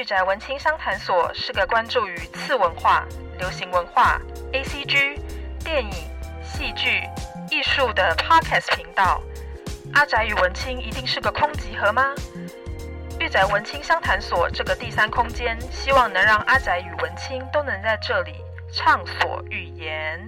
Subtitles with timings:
[0.00, 3.06] 御宅文青商谈所是个关注于次文化、
[3.38, 4.18] 流行文化、
[4.50, 5.20] ACG、
[5.62, 5.92] 电影、
[6.42, 7.02] 戏剧、
[7.50, 9.20] 艺术的 Podcast 频道。
[9.92, 12.14] 阿宅与文青一定是个空集合吗？
[13.20, 18.36] 御宅文青商谈所这个第三空间，希望能让阿宅与文青都能在这里
[18.72, 20.26] 畅所欲言。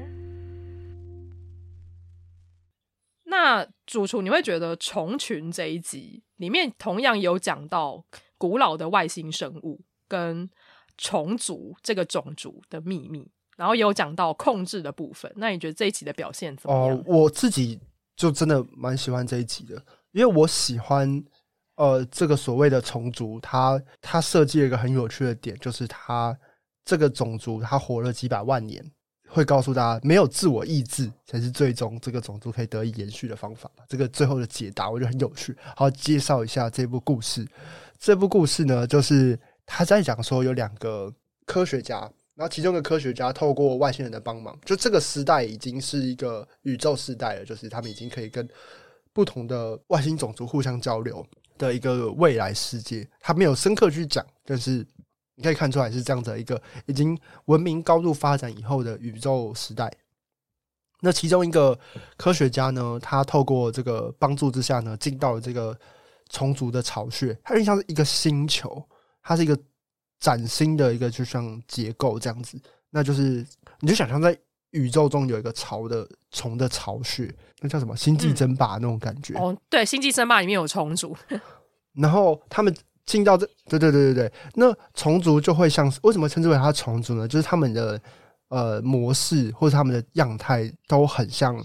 [3.25, 8.05] 那主厨，你会觉得虫群这一集里面同样有讲到
[8.43, 10.51] 古老的外星生物跟
[10.99, 15.33] 虫族这个种族的秘密，然后也有讲到控制的部分。
[15.37, 16.97] 那你觉得这一集的表现怎么样？
[16.97, 17.79] 哦，我自己
[18.17, 21.25] 就真的蛮喜欢这一集的，因为我喜欢
[21.77, 26.37] 呃这个所谓的虫族，它它设计了一个很有趣的点，就是它
[26.85, 28.85] 这个种族它活了几百万年。
[29.29, 33.71] 会告诉大家，没有自我意志才是最终这个种族可以得以延续的方法。
[33.89, 35.57] 这个最后的解答，我觉得很有趣。
[35.75, 37.49] 好，介绍一下这部故事。
[38.03, 41.15] 这部故事呢，就是他在讲说有两个
[41.47, 42.01] 科学家，
[42.35, 48.47] 然后其中一个科学家透过外星人的帮忙，就这个时代已经是一个宇宙时代了，就是他们已经可以跟
[49.13, 51.25] 不同的外星种族互相交流
[51.57, 53.09] 的一个未来世界。
[53.21, 54.85] 他没有深刻去讲，但是。
[55.35, 59.91] 你可以看出来是这样的一个已经文明高度发展以后的宇宙时代。
[61.01, 61.77] 那其中一个
[62.19, 65.77] 科学家呢，他透过这个帮助之下呢，进到了这个
[66.33, 67.33] 虫族的巢穴。
[67.45, 68.85] 它有点像是一个星球，
[69.23, 69.57] 它是一个
[70.19, 72.61] 崭新的一个就像结构这样子。
[72.91, 73.47] 那就是
[73.79, 74.37] 你就想象在
[74.71, 77.97] 宇宙中有一个巢的虫的巢穴，那叫什么？
[77.97, 79.35] 星际争霸那种感觉。
[79.35, 81.17] 嗯、哦，对，星际争霸里面有虫族，
[81.95, 82.75] 然后他们。
[83.05, 87.27] 进到这，对对对对对，那虫族就会像，为什么称之为它虫族呢？
[87.27, 88.01] 就是他们的
[88.53, 91.57] 呃模式或者他们的样态都很像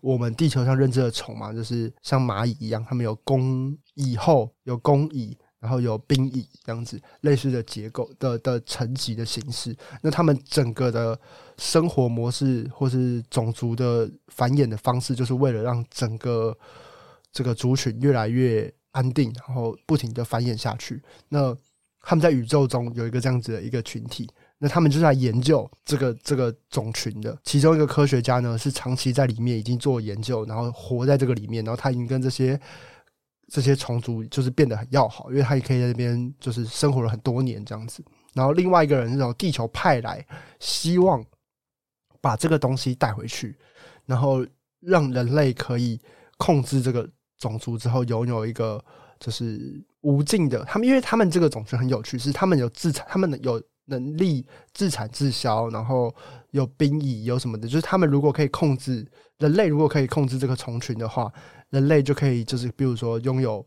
[0.00, 9.76] 我们地球上认知的虫嘛，就是像蚂蚁一样，他们有工蚁后，有工蚁，然后有兵蚁这样子类似的结构的的层级的形式。
[10.02, 11.18] 那他们整个的
[11.58, 16.56] 生活模式或是种族的繁衍的方式，就是为了让整个
[17.30, 18.72] 这个族群越来越。
[18.92, 21.00] 安定，然后不停的繁衍下去。
[21.28, 21.56] 那
[22.00, 24.28] 他们在宇宙中有一个这样子的一个群体，
[24.62, 27.36] 那他们就在研究这个这个种群的。
[27.42, 32.60] 其中一个科学家呢，是长期在里面已经做研究，然后活在这个里面，然后他已经跟这些
[33.48, 38.04] 这些虫族就是变得很要好，因为他也可以在那边就是生活了很多年这样子。
[38.34, 40.24] 然后另外一个人是从地球派来，
[40.60, 41.24] 希望
[42.20, 43.56] 把这个东西带回去，
[44.06, 44.46] 然后
[44.80, 45.98] 让人类可以
[46.36, 47.08] 控制这个。
[47.40, 48.84] 种族之后拥有一个
[49.18, 53.58] 就是无尽的，他们因为他们这个种族很有趣，是他们有自产，他们有
[53.90, 56.14] 能力自产自销，然后
[56.52, 59.06] 有兵役，有什么的，就是他们如果可以控制
[59.38, 61.30] 人类，如果可以控制这个虫群的话，
[61.68, 63.64] 人类就可以就是比如说拥有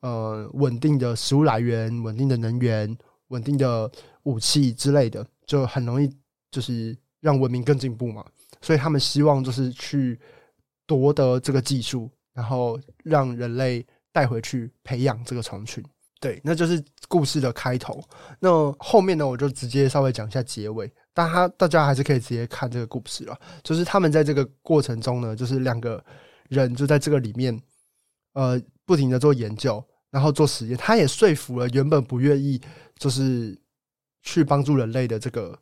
[0.00, 2.96] 呃稳定的食物来源、稳定的能源、
[3.28, 3.90] 稳定的
[4.22, 6.10] 武器之类的，就很容易
[6.50, 8.24] 就是让文明更进步嘛。
[8.62, 10.18] 所以他们希望就是去
[10.86, 12.10] 夺得这个技术。
[12.34, 15.84] 然后让人类带回去培养这个虫群，
[16.20, 18.02] 对，那就是故事的开头。
[18.40, 20.90] 那后面呢，我就直接稍微讲一下结尾。
[21.14, 23.38] 但他大家还是可以直接看这个故事了。
[23.62, 26.04] 就是他们在这个过程中呢，就是两个
[26.48, 27.60] 人就在这个里面，
[28.34, 30.76] 呃，不停的做研究，然后做实验。
[30.76, 32.60] 他也说服了原本不愿意
[32.98, 33.58] 就是
[34.22, 35.58] 去帮助人类的这个。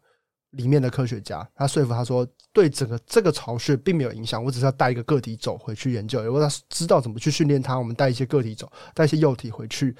[0.53, 9.95] 里面的科学家，他说服他说，对整个这个巢穴并没有影响，我只是要带一个个体走回去研究，如果他知道怎么去训练它，我们带一些个体走，带一些幼体回去，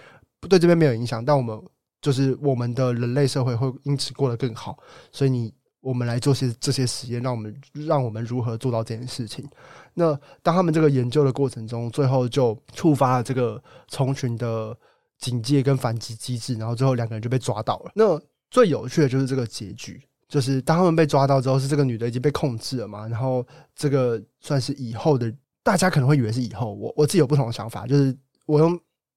[0.49, 1.61] 对这边没有影响，但我们
[2.01, 4.79] 就是我们的人类社会会因此过得更好，
[5.13, 9.49] 所以你我们来做些这些实验，让我们让我们如何做到这件事情。
[9.95, 14.77] 那当他们这个研究的过程中，最后就触发了这个虫群的
[15.19, 17.93] 警戒跟反击机制，然后最后两个人就被抓到了。
[17.95, 18.21] 那
[18.51, 20.01] 最有趣的就是这个结局。
[20.29, 23.07] 就是当他们被抓到之后，是这个女的已经被控制了嘛？
[23.07, 23.47] 然后
[23.77, 25.33] 这个算是以后的，
[25.63, 26.75] 大家可能会以为是以后。
[26.75, 28.13] 我我自己有不同的想法，就是
[28.45, 28.77] 我用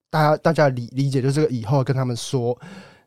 [0.09, 2.57] 大家大家理理解，就是这个以后跟他们说，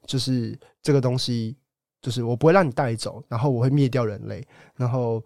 [0.07, 1.57] 就是这个东西，
[2.01, 4.47] 就是我不会让你带走，然后我会灭掉人类，
[4.77, 5.23] 然后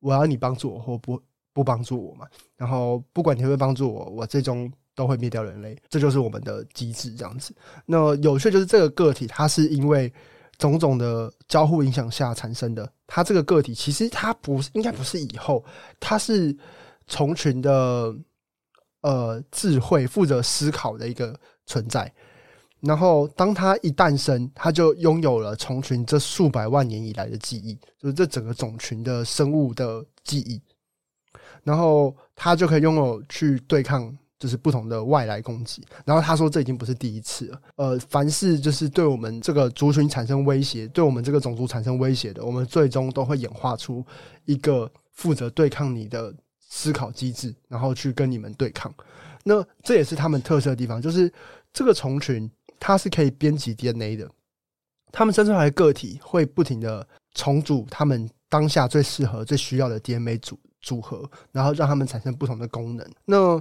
[0.00, 1.20] 我要你帮助我或不
[1.52, 2.26] 不帮助我嘛？
[2.56, 5.76] 然后不管你会不会帮助我，我最终都会灭掉人类。
[5.88, 7.54] 这就是我们的机制这样子。
[7.84, 10.12] 那有趣就是这个个体，它是因为。
[10.58, 15.62] 种种的交互影响下产生的，它这个个体其实它不是，应该不是以后，
[16.00, 16.56] 它是
[17.06, 18.10] 虫群的
[19.06, 22.12] 呃智慧负责思考的一个存在。
[22.80, 30.60] 然后当它一诞生，它就拥有了虫群这数百万年以来的记忆，就是这整个种群的生物的记忆。
[31.62, 35.84] 然后它就可以拥有去对抗就是不同的外来攻击。
[36.04, 37.60] 然后他说这已经不是第一次了。
[37.76, 44.04] 呃，凡是就是对我们这个族群产生威胁，对我们这个种族产生威胁的，我们最终都会演化出
[44.44, 46.34] 一个负责对抗你的
[46.68, 48.92] 思考机制，然后去跟你们对抗。
[49.44, 51.32] 那这也是他们特色的地方，就是
[51.72, 54.28] 这个虫群它是可以编辑 DNA 的，
[55.12, 63.08] 他们生出来的个体会不停的重组他们当下最适合、最需要的 DNA 组组合，然后让他们产生不同的功能。
[63.24, 63.60] 那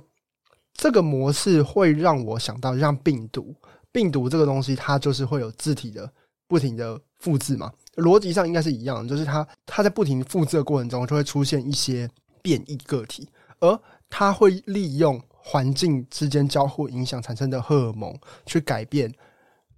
[0.74, 3.56] 这个模式会让我想到，像病毒，
[3.92, 6.12] 病毒这个东西，它就是会有字体的
[6.48, 12.10] 不停的复制嘛，逻辑上应该是一样，就是它它在不停复制的过程中，就会出现一些
[12.46, 13.28] 变异个体，
[13.60, 15.20] 而它会利用。
[15.48, 18.12] 环境之间交互影响产生的荷尔蒙，
[18.48, 19.14] 去改变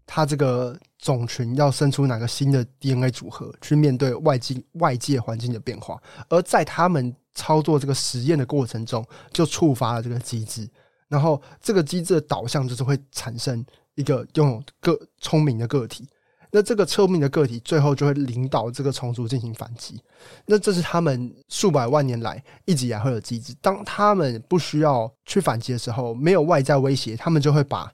[0.06, 6.02] 它这个种群要生出哪个新的 DNA 组合，去面对外境外界环境的变化。
[6.30, 10.66] 而在他们操作这个实验的过程中，就触发了这个机制。
[11.10, 13.66] 然后这个机制的导向就是会产生
[13.96, 16.08] 一个拥有个聪明的个体。
[16.50, 20.02] 那这个聪明的个体最后就会领导这个虫族进行反击。
[20.46, 23.54] 那这是他们数百万年来一直以来会有机制。
[23.62, 27.92] 当他们不需要去反击的时候，没有外在威胁，他们就会把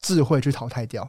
[0.00, 1.08] 智慧去淘汰掉。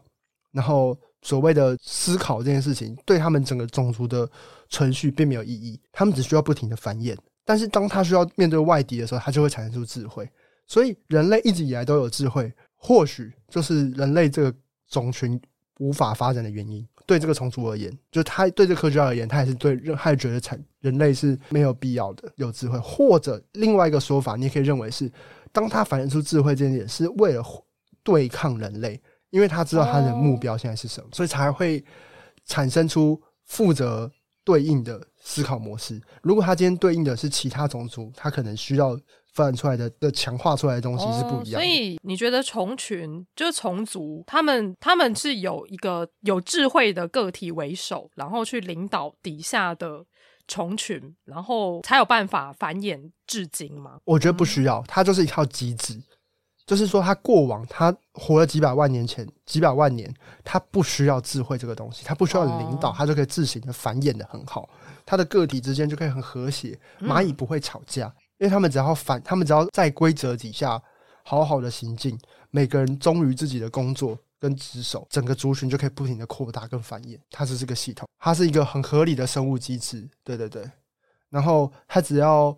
[0.52, 4.30] 然后所谓的思考这件事情，对他们整个种族的
[4.70, 5.80] 存续并没有意义。
[5.92, 7.18] 他们只需要不停的繁衍。
[7.44, 10.30] 但是当他需要面对外敌的时候，他就会产生出智慧。
[10.68, 14.56] 所以人类一直以来都有智慧，或许就是人类这个
[14.88, 15.42] 种群。
[15.80, 25.12] 无法发展的原因，对这个虫族而言，就他对这个科学家而言，他也是对，他也觉得产人类是没有必要的有智慧，或者另外一个说法，你也可以认为是，
[25.52, 27.44] 当他反映出智慧这件事，是为了
[28.04, 31.84] 对抗人类，因为他知道他的目标现在是什么，所以才会
[32.46, 34.12] 产生出负责
[34.44, 36.02] 对应的思考模式。
[36.24, 39.00] 如果他今天对应的是其他种族，他可能需要。
[39.38, 41.58] 发展出来的的强化出来的东西是不一样的。
[41.58, 50.04] 哦，所以你觉得虫群就是虫族，他们他们是有一个有智慧的个体为首，然后去领导底下的
[50.48, 54.00] 虫群，然后才有办法繁衍至今吗？
[54.06, 56.02] 我觉得不需要，它就是一套机制，
[56.66, 60.12] 就是说，它过往它活了几百万年前，几百万年，
[60.44, 64.68] 它不需要智慧这个东西，它不需要领导，它就可以自行的繁衍的很好，
[65.06, 68.08] 它的个体之间就可以很和谐，蚂蚁不会吵架。
[68.08, 70.82] 嗯因为他们只要反，他们只要在规则底下
[71.24, 72.18] 好好的行进，
[72.52, 77.18] 每个人忠于自己的工作跟职守，整个族群就可以不停的扩大跟繁衍。
[77.32, 80.08] 它是这个系统，它是一个很合理的生物机制。
[80.24, 80.70] 对对对，
[81.30, 82.56] 然后它只要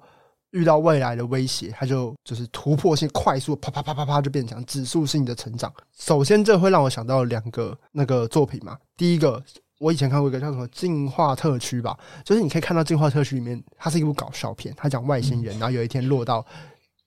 [0.52, 5.74] 遇到未来的威胁，它就就是突破性快速啪啪啪啪啪就变强，指数性的成长。
[5.98, 9.44] 首先，这会让我想到两个那个作品嘛，第一个。
[9.80, 16.46] 我以前看过一个叫什么《进化特区》吧，就是你可以看到《进化特区》里面，它是一部搞笑片，它讲外星人，然后有一天落到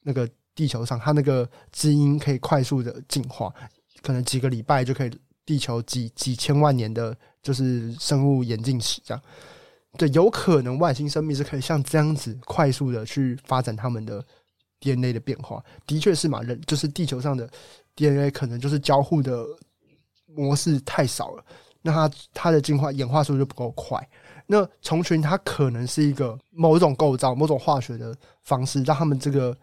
[0.02, 3.54] 那个地球上，它那个基因可以快速的进化，
[4.02, 5.10] 可能几个礼拜就可以
[5.44, 9.22] 地球几几千万年的，就是生物演进史这样。
[9.98, 14.24] 对，有可能外星生命是可以像这样子快速的去发展他们的
[14.80, 17.46] DNA 的变化，的确是嘛，人就是地球上的
[17.94, 19.44] DNA 可能就是交互的
[20.24, 21.44] 模式太少了。
[21.82, 24.08] 那它它的进化演化速度就不够快。
[24.46, 29.56] 那虫群它可能是一个某一种构造、某种化学的方式，让他们这个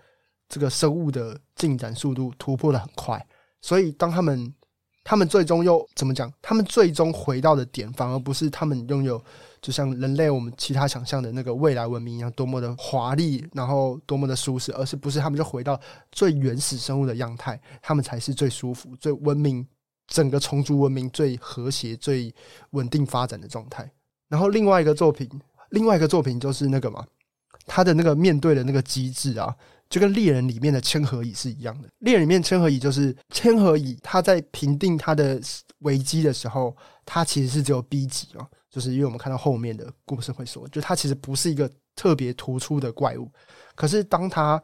[0.47, 3.23] 这个生物的进展速度突破得很快。
[3.61, 4.53] 所以当他们
[5.03, 6.31] 他们最终又怎么讲？
[6.41, 9.21] 他们最终回到的点，反而不是他们拥有
[9.61, 15.79] 就像人类我们其他想象的那个未来文明一样多么的华丽，然后多么的舒适，而是不是他们就回到
[16.11, 17.59] 最原始生物的样态？
[17.81, 19.67] 他们才是最舒服、最文明。
[20.09, 22.33] 整个虫族文明最和谐、最
[22.71, 23.89] 稳定发展的状态。
[24.27, 25.29] 然后另外一个作品，
[25.69, 27.05] 另外一个作品就是那个嘛，
[27.65, 29.55] 他的那个面对的那个机制啊，
[29.89, 31.89] 就跟猎人里面的千和蚁是一样的。
[31.99, 35.41] 猎人里面千和蚁就是千和蚁，他在评定他的
[35.79, 36.75] 危机的时候，
[37.05, 43.31] 他其实是只有 B 级啊，就是因为我们看到后面的故事会说，就他其实不是一个特别突出的怪物。
[43.75, 44.61] 可是当他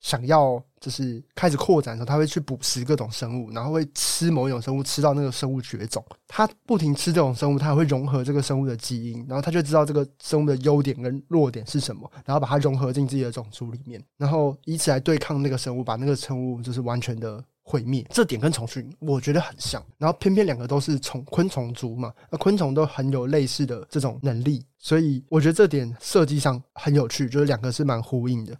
[0.00, 6.04] 想要就是开始扩展的时候，他会去捕食各种生物，然后会吃某一种生物，吃到那个生物绝种。
[6.28, 18.06] 他不停吃这种生物，他还会融合这个生物的基因，然后他就知道这个生物的优点跟弱点是什么，然后把它融合进自己的种族里面，然后以此来对抗那个生物，把那个生物就是完全的毁灭。
[18.10, 28.56] 这点跟虫群我觉得很像，然后偏偏两个都是虫昆虫族嘛，那昆虫都很有类似的这种能力，所以我觉得这点设计上很有趣，就是两个是蛮呼应的。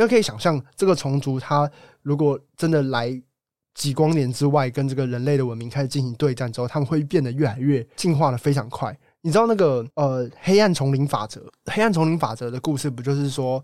[0.00, 3.22] 因为可以想象，这个虫族它如果真的来
[3.74, 8.98] 几光年之外，跟这个人类的文明开始进行对战之后，他们会变得越来越进化的非常快。
[9.20, 11.44] 你知道那个呃黑暗丛林法则？
[11.66, 13.62] 黑暗丛林法则的故事不就是说，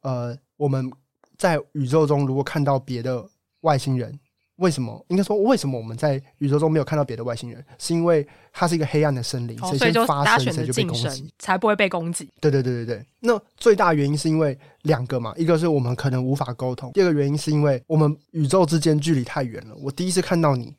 [0.00, 0.90] 呃我们
[1.36, 3.22] 在宇宙中如果看到别的
[3.60, 4.18] 外星人。
[4.56, 5.04] 为什么？
[5.08, 7.64] 应该说，为什么我们在宇宙中没有看到别的外星人？
[7.78, 12.30] 是因为它是一个黑暗的森林，谁先发生谁就被攻击，才不会被攻击。
[12.40, 13.06] 对对对对对。
[13.20, 19.74] 那最大原因是因为两个嘛，一个是我们可能无法沟通，第二个原因是因为我们宇宙之间距离太远了。
[19.82, 20.72] 我第一次看到你，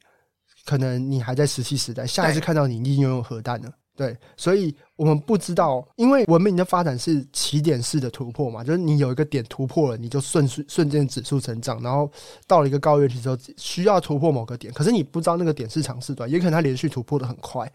[0.66, 3.70] 可能你还在石器时代，下一次看到你，你已经拥有核弹了。
[3.96, 12.12] 对，所以我们不知道，因为文明的发展是起点式的突破嘛，就是你有一个点突破了，你就瞬瞬间指数成长，然后
[12.46, 17.72] 到了一个高原期之后，需要突破某个点，可是你不知道那个点是长是短，也可能它连续突破得很快。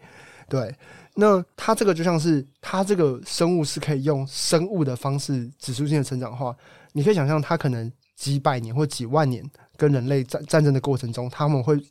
[0.47, 0.71] 对，
[1.15, 6.55] 那它这个就像是它这个生物是可以用生物的方式指数性的成长的话，
[6.93, 9.43] 你可以想象它可能几百年或几万年
[9.75, 11.81] 跟人类战战争的过程中，他们会。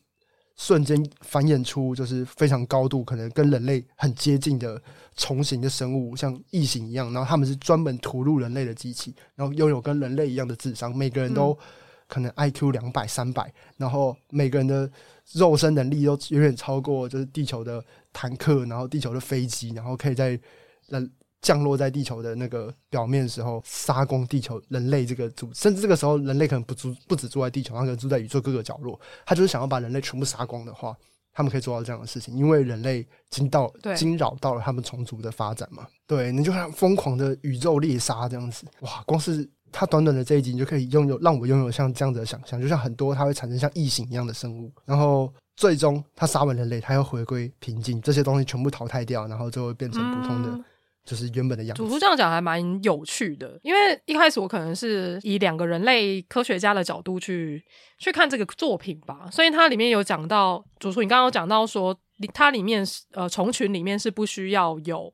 [0.60, 4.80] 瞬间繁衍出就是非常高度，可能跟人类很接近的
[5.16, 7.10] 虫形的生物，像异形一样。
[7.14, 11.58] 然后他们是专门屠戮人类的机器，然后拥有跟人类一样的智商，每个人都
[12.06, 14.90] 可能 IQ 两百、三百，然后每个人的
[15.32, 20.38] 肉身能力都远远超过就是地球的坦克，然后地球的飞机，然后可以在
[20.88, 21.10] 人。
[21.42, 28.98] 降落在地球的那个表面的时候，杀光地球人类这个族，甚至这个时候人类可能不住不只住在地球，他可能住在宇宙各个角落。
[29.24, 30.94] 他就是想要把人类全部杀光的话，
[31.32, 35.86] 他们可以做到这样的事情，因为人类惊到惊扰到了他们虫族的发展嘛。
[36.06, 39.02] 对，你就看疯狂的宇宙猎杀这样子，哇！
[39.06, 50.64] 光是他短短的这一集，你就可以拥有让我拥有像这样子的想象，就像很多它会产生像异形一样的生物，然后最终他杀完人类，他要回归平静，这些东西全部淘汰掉，然后就会变成普通的。
[51.10, 51.82] 嗯就是原本的样子。
[51.82, 57.60] 主厨这样讲还蛮有趣的，因为一开始我可能是以两个人类科学家的角度去
[57.98, 61.98] 去看这个作品吧，所以它里面有讲到，主厨你刚刚有讲到说，
[62.32, 65.12] 它里面呃虫群里面是不需要有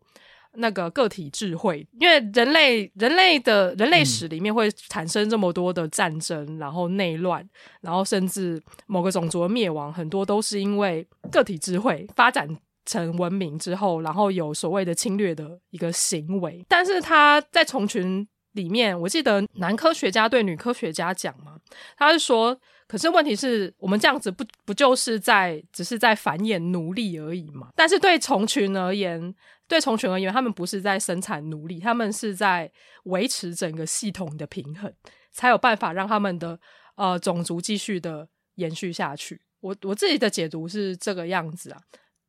[0.59, 7.47] 那个个体智慧，因为人类人类的人类史里面会产生这么多的战争，嗯、然后内乱，
[7.81, 12.47] 然后甚至某个种族的灭亡，很多都是因为个体智慧发展。
[12.87, 21.59] 成文明之后，然后有所谓的侵略的一个行为，但是他在虫群里面，我记得男科学家对女科学家讲嘛，
[21.99, 27.69] 他是说，可是问题是我们这样子不不就是在只是在繁衍奴隶而已嘛？
[27.75, 29.35] 但是对虫群而言，
[29.69, 32.71] 对虫群而言，他们不是在生产奴隶，他们是在
[33.05, 34.91] 维持整个系统的平衡，
[35.33, 36.59] 才有办法让他们的
[36.95, 39.43] 呃种族继续的延续下去。
[39.61, 41.81] 我我自己的解读是这个样子啊。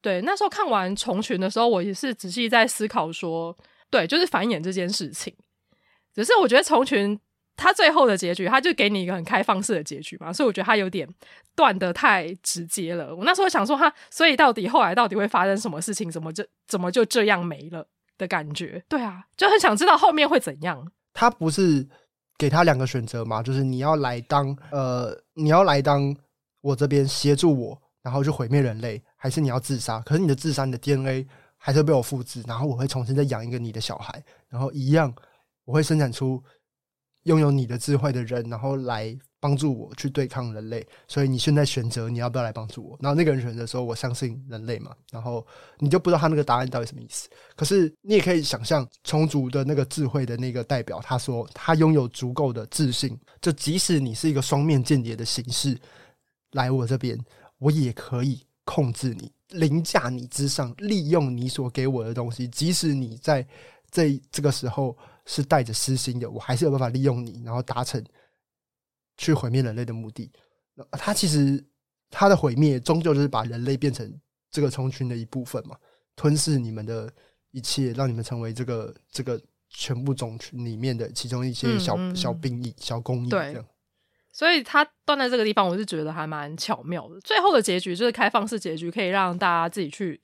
[0.01, 3.56] 对，那时候看完虫群的时候，我也是仔细在思考说，
[3.89, 5.34] 对，就是繁衍这件事情。
[6.13, 7.20] 只是我觉得虫群
[7.56, 11.08] 它最后的结局，它就给你一个很开放式的结局嘛，所以我觉得它有点
[11.56, 13.16] 断得太直接了。
[13.16, 16.10] 我那时候想说，它所以到底后来到底会发生什么事情？
[16.10, 17.86] 怎么就怎么就这样没了
[18.18, 18.84] 的感觉？
[18.88, 20.92] 对啊，就很想知道后面会怎样。
[21.13, 21.88] 他不是
[22.38, 23.42] 给他两个选择嘛？
[23.42, 26.16] 就是你要来当呃，你要来当
[26.62, 29.01] 我这边协助我，然后就毁灭人类。
[29.27, 30.00] 还是你要自杀？
[30.00, 35.13] 可是你的自杀，你的 DNA 还是被我复制，然后我会重新再养一个你的小孩，然后一样
[35.65, 36.41] 我会生产出
[37.24, 40.88] 拥有你的智慧的人，然后来帮助我去对抗人类。
[41.10, 42.98] 所以你现在选择你要不要来帮助我？
[43.01, 45.46] 然后那个人选择说：“我相信人类嘛。”然后
[45.79, 47.27] 你就不知道他那个答案到底什么意思。
[47.53, 55.77] 可是你也可以想象，充足的那个智慧的那个代表，他说他拥有足够的自信，就即使你是一个双面间谍的形式
[56.53, 57.19] 来我这边，
[57.57, 58.47] 我也可以。
[58.67, 63.47] 控制你，凌驾你之上，利用你所给我的东西，即使你在
[63.89, 64.95] 这这个时候
[65.25, 68.03] 是带着私心的，我还是有办法利用你，然后达成
[69.15, 70.29] 去毁灭人类的目的。
[70.91, 71.63] 他其实
[72.09, 74.13] 他的毁灭，终究就是把人类变成
[74.51, 75.77] 这个虫群的一部分嘛，
[76.13, 77.09] 吞噬你们的
[77.51, 83.65] 一切，让你们成为这个这个全部种群里面的其中一些小小兵役、小工役这样。
[84.38, 87.20] 所以它断在这个地方，我是觉得还蛮巧妙的。
[87.22, 90.22] 最后的结局就是开放式结局，可以让大家自己去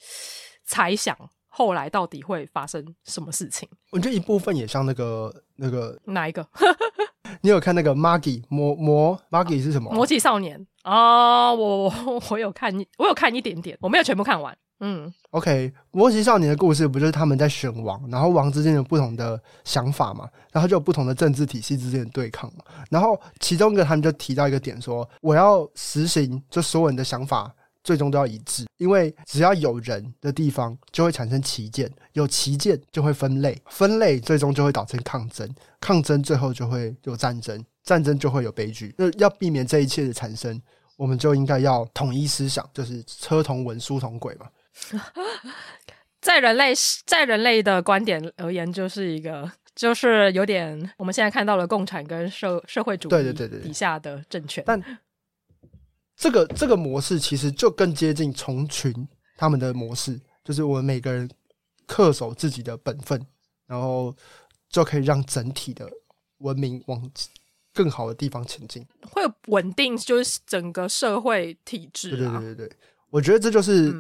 [0.63, 1.17] 猜想
[1.47, 3.67] 后来到底会发生什么事情。
[3.89, 6.47] 我觉得一部分也像那个那个哪一个？
[7.41, 9.91] 你有看那个 Magi 魔魔 Magi 是什么？
[9.91, 11.51] 魔气少年啊！
[11.51, 11.91] 我
[12.29, 14.55] 我有看一我有看一点点，我没有全部看完。
[14.85, 27.49] 嗯，OK，魔奇少年的故事不就是他们在选王，然后王之间有不同的想法嘛，然后就有不同的政治体系之间的对抗嘛，然后其中一个他们就提到一个点说，我要实行，就所有人的想法
[27.81, 35.49] 最终都要一致，因为只要有人的地方就会产生旗舰，有旗舰就会分类，分类最终就会导致抗争，
[35.79, 38.93] 抗争最后就会有战争，战争就会有悲剧。
[38.97, 40.61] 那要避免这一切的产生，
[40.97, 44.45] 我们就应该要统一思想，就是车同文，书同轨嘛。
[46.21, 46.73] 在人类
[47.05, 54.63] 在人类的观点而言，就是一个就是有点我们现在看到了共产跟社社会主义底下的政权。
[54.65, 54.81] 但
[56.15, 58.93] 这个这个模式其实就更接近虫群
[59.35, 61.29] 他们的模式，就是我们每个人
[61.87, 63.25] 恪守自己的本分，
[63.67, 64.15] 然后
[64.69, 65.89] 就可以让整体的
[66.37, 67.11] 文明往
[67.73, 72.11] 更好的地方前进，会稳定，就是整个社会体制。
[72.11, 72.77] 对对对对对，
[73.09, 73.91] 我觉得这就是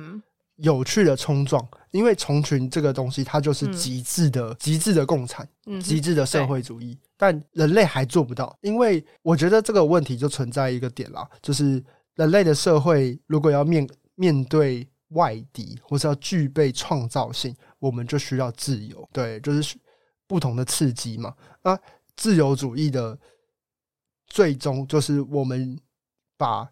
[0.55, 5.47] 有趣的冲撞，嗯、因为虫群这个东西，它就是极致的、极、嗯、致的共产，
[5.81, 8.57] 极致的社会主义，但人类还做不到。
[8.61, 11.83] 因为我觉得这个问题就存在一个点啦，就是
[12.15, 19.07] 人类的社会如果要面面对外敌，或是要具备创造性，我们就需要自由。
[19.11, 19.75] 对，就是
[20.27, 21.33] 不同的刺激嘛。
[21.61, 21.79] 那，
[22.15, 23.17] 自由主义的。
[24.25, 25.79] 最终就是我们
[26.37, 26.67] 把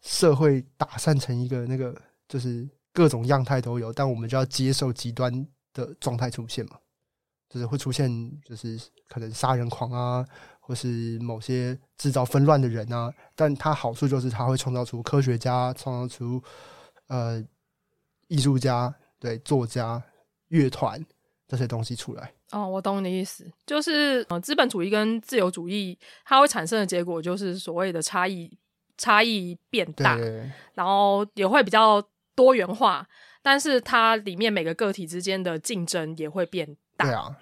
[0.00, 1.92] 社会打散成一个那个，
[2.28, 6.78] 就是各种样态都有，但我们就要接受极端的状态出现嘛，
[7.48, 8.10] 就是会出现，
[8.44, 8.78] 就是
[9.08, 10.24] 可能杀人狂啊，
[10.60, 13.12] 或是某些制造纷乱的人啊。
[13.34, 16.42] 但它好处就是它会创造出科学家，创造出
[17.08, 17.42] 呃
[18.28, 20.02] 艺术家、对作家、
[20.48, 21.04] 乐团
[21.46, 22.32] 这些东西出来。
[22.50, 28.50] 哦，我懂你的意思，就是呃，资本主义跟自由主义它会产生的结果就是所谓的差异
[28.98, 30.18] 差异变大，
[30.74, 32.02] 然后也会比较
[32.34, 33.06] 多元化，
[33.42, 37.06] 但是它里面每个个体之间的竞争也会变大。
[37.06, 37.36] 对啊，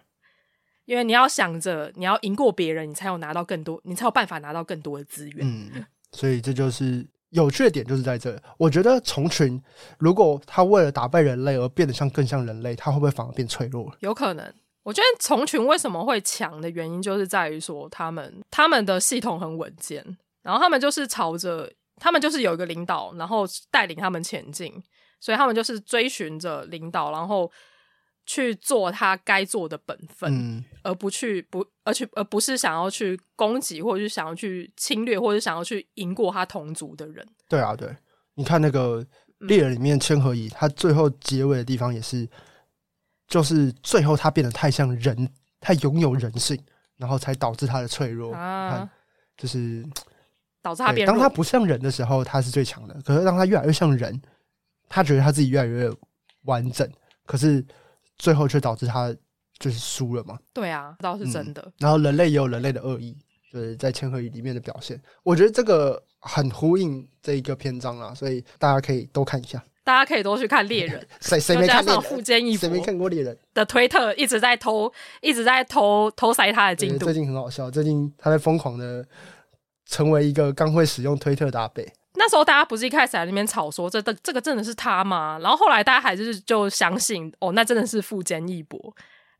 [0.84, 5.38] 因为你要想着你要赢过别人，你才有拿到更多，你才有办法拿到更多的资源。
[5.40, 8.40] 嗯，所以这就是有趣的点，就是在这。
[8.56, 9.62] 我觉得虫群
[9.98, 13.92] 如果它为了打败人类而变得像更像人类，它会不会反而变脆弱？
[14.00, 14.52] 有可能。
[14.84, 20.02] 我觉得虫群为什么会强的原因，就是在于说他们他们的系统很稳健，
[20.40, 24.72] 然后他们就是朝着他们就是有一个领导，然后带领他们前进，
[25.20, 27.50] 所以他们就是追寻着领导，然后
[28.26, 37.26] 去做他该做的本分，嗯、而不去不而去而不是想要去攻击，或者是想要去侵略，或者是想要去赢过他同族的人。
[37.48, 37.94] 对啊，对，
[38.34, 39.06] 你看那个
[39.38, 42.28] 猎人里面千和乙，他最后结尾的地方也是。
[43.28, 46.58] 就是最后他变得太像人，太拥有人性，
[46.96, 48.32] 然后才导致他的脆弱。
[48.32, 48.88] 啊，
[49.36, 49.86] 就是
[50.68, 51.06] 导致他变。
[51.06, 52.94] 当他不像人的时候，他是最强的。
[53.04, 54.20] 可是当他越来越像人，
[54.88, 55.90] 他觉得他自己越来越
[56.44, 56.88] 完整。
[57.26, 57.64] 可是
[58.18, 59.14] 最后却导致他
[59.58, 60.38] 就是输了嘛？
[60.52, 61.62] 对啊，倒是真的。
[61.64, 63.16] 嗯，然后人类也有人类的恶意，
[63.52, 65.00] 就是在千和蚁里面的表现。
[65.22, 69.62] 我觉得这个很呼应这一个篇章啊，所以大家可以多看一下。
[69.84, 72.60] 大家可以多去看猎人， 谁谁没看过富坚义博？
[72.60, 77.06] 谁没看过猎人的推特一直在偷，一直在偷偷塞他的进度。
[77.06, 79.02] 最近很好笑，最近他在疯狂的
[79.88, 81.90] 成为一个刚会使用推特的阿北。
[82.14, 85.38] 那时候大家不是一开始在那边吵说这这这个真的是他吗？
[85.42, 88.78] 然后后来大家还是就相信哦，那真的是富坚义博，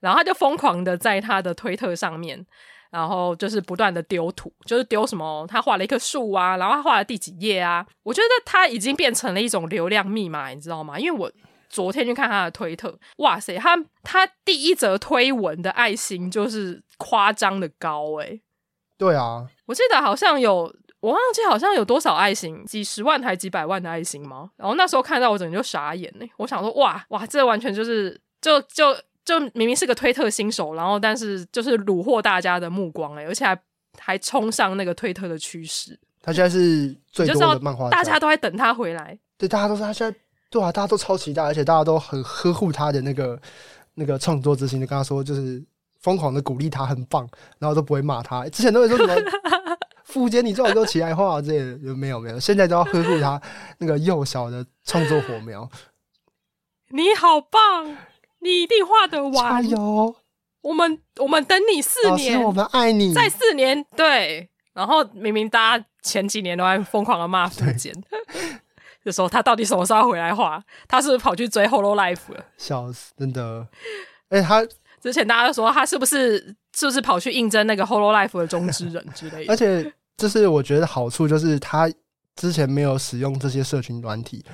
[0.01, 2.45] 然后他就疯狂的在他的推特上面。
[2.91, 7.87] 然后就是不断的丢图，就是丢什么，他画了一棵树啊，然后他画了第几页啊。
[8.03, 10.99] 我觉得他已经变成了一种流量密码，你知道吗？
[10.99, 11.31] 因为我
[11.69, 18.41] 昨天去看他的推特，哇塞，他他第一则推文的爱心就是夸张的高诶、
[18.99, 24.51] 对啊，我记得好像有，我忘记好像有多少爱心，几十万还几百万的爱心吗？
[24.57, 26.31] 然后那时候看到我整个就傻眼呢、欸。
[26.37, 28.95] 我想说，哇哇，这完全就是就就。
[29.25, 33.61] 就明明是个推特新手，然后但是就是虏获大家的目光哎，而且还
[33.99, 36.01] 还冲上那个推特的趋势。
[36.23, 39.19] 他现在是最多的漫画，大家都在等他回来。
[39.37, 43.39] 对，大家都是他现在对啊，大家都超期待，而且大家都很呵护他的那个
[43.93, 45.63] 那个创作之心，就跟他说就是
[46.09, 48.49] 疯狂的鼓励他，很棒，然后都不会骂他。
[48.49, 49.15] 之前都会说什么
[50.05, 51.63] 富坚，你最好给我起来画这些，
[51.95, 53.39] 没有没有，现在都要呵护他
[53.77, 55.69] 那个幼小的创作火苗。
[56.89, 57.95] 你好棒！
[58.41, 59.63] 你一定画得完！
[59.63, 60.17] 加油！
[60.63, 63.13] 我们我们等你四年，我们爱你。
[63.13, 64.49] 在四年，对。
[64.73, 67.93] 然后明明大家前几年都在疯狂的骂富坚，
[69.05, 70.63] 就说他到底什么时候回来画？
[70.87, 72.45] 他是不是跑去追《Hololive》了？
[72.57, 73.69] 笑死，真的。
[74.29, 74.67] 哎、欸，他
[75.01, 76.39] 之前大家都说他是不是
[76.75, 79.53] 是不是跑去应征那个《Hololive》的中之人之类的？
[79.53, 81.91] 而且，这是我觉得好处，就是他
[82.37, 84.45] 之前没有使用这些社群软体，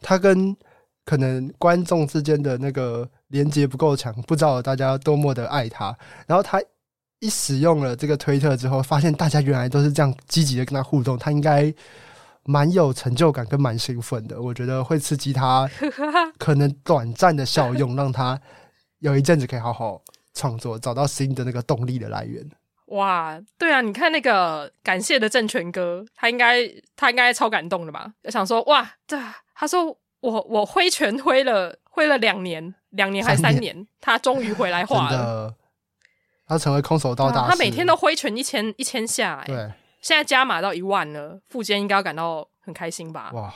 [0.00, 0.56] 他跟
[1.04, 3.08] 可能观众之间的那个。
[3.28, 5.86] 连接不够强，不知道大家多么的爱他。
[6.24, 6.62] 然后他
[7.18, 11.74] 一使用了这个推特之后，发现大家原来都是这样积极的跟他互动，他应该
[12.44, 14.40] 蛮有成就感跟蛮兴奋的。
[14.40, 15.68] 我觉得会刺激他
[16.38, 18.40] 可能短暂的效用，让他
[19.04, 20.00] 有一阵子可以好好
[20.32, 22.42] 创作，找到新的那个动力的来源。
[22.86, 26.60] 哇，对啊，你看那个感谢的正权哥，他应该
[26.96, 28.14] 他应该超感动的吧？
[28.30, 29.18] 想说哇，这
[29.54, 29.84] 他说
[30.20, 32.74] 我我挥拳挥了挥了两年。
[32.90, 35.52] 两年还是三年， 他终于回来画了。
[36.46, 39.56] 他成为空手道大师，他每天都挥拳一千一千下，欸，对，
[40.00, 43.32] 现在加码到一万了，富坚应该要感到很开心吧？
[43.34, 43.52] 哇，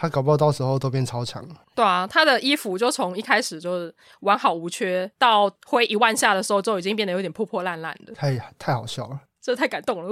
[0.00, 1.46] 他搞不好到时候都变超强。
[1.74, 9.20] 对啊，他的衣服就从一开始就是完好无缺，到挥一万下的时候就已经变得有点破破烂烂的，太太好笑了。
[9.42, 10.10] 这太感动了！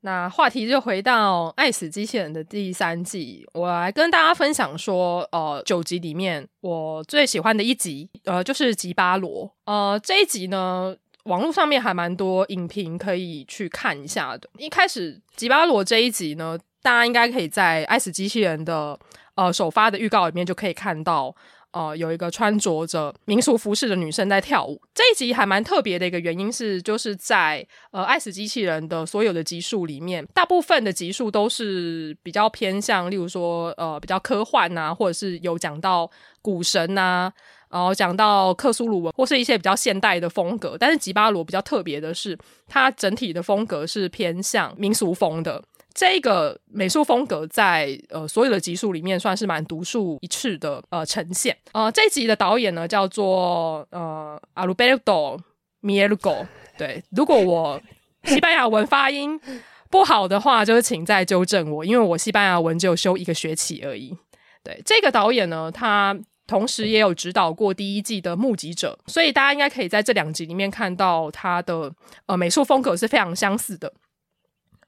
[0.00, 9.48] 那话题就回到《爱死机器人》的第三季，我来跟大家分享说，呃，九集里面我最喜欢的一集，呃，就是吉巴罗。
[9.66, 14.50] 呃，这一集呢，网络上面还蛮多影评可以去看一下的。
[14.58, 18.96] 一开始吉巴罗这一集呢，大家应该可以在《爱死机器人》的
[19.34, 21.34] 呃首发的预告里面就可以看到。
[21.76, 24.80] 呃，有一个穿着着民俗服饰的女生在跳舞。
[24.94, 36.08] 这一集还蛮特别的一个原因是，就是在呃《爱死机器人》的所有的集数里面，大部分的集数都是比较偏向，例如说呃比较科幻啊，或者是有讲到
[36.40, 37.32] 古神啊，
[37.68, 40.76] 然后讲到克苏鲁文，或是一些比较现代的风格。
[40.78, 45.60] 但是吉巴罗比较特别的是，它整体的风格是偏向民俗风的。
[45.94, 51.56] 这个美术风格在呃所有的集数里面算是蛮独树一帜的呃呈现。
[51.72, 55.38] 呃，这集的导演呢叫做呃 Alberto
[55.82, 56.46] Mielgo。
[56.76, 57.80] 对，如果我
[58.24, 59.40] 西班牙文发音
[59.88, 64.16] 不好的话，就是请再纠正我，因为我西班牙文只有修一个学期而已。
[64.64, 71.92] 对，这个导演呢，他同时也有指导过第一季的《目击者》，所以大家应该可以在这两集里面看到他的
[72.26, 73.92] 呃美术风格是非常相似的。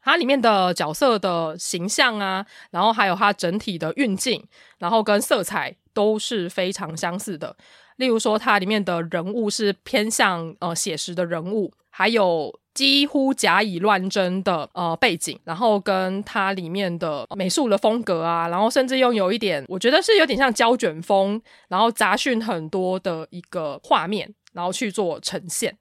[0.07, 4.41] 它里面的角色的形象啊，然后还有它整体的运镜，
[4.79, 7.57] 然后跟色彩都是非常相似的。
[7.97, 25.77] 例如说，它里面的人物是偏向呃写实的人物，还有几乎假以乱真的呃背景，然后跟它里面的美术的风格啊，然后甚至用有一点，我觉得是有点像胶卷风，然后杂讯很多的一个画面，然后去做呈现。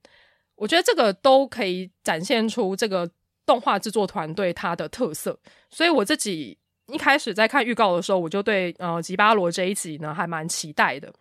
[0.55, 3.07] 我觉得这个都可以展现出这个。
[3.45, 5.37] 动画制作团队它的特色，
[5.69, 11.11] 所以我自己一开始在看预告的时候，我就对呃吉巴罗这一集呢还蛮期待的。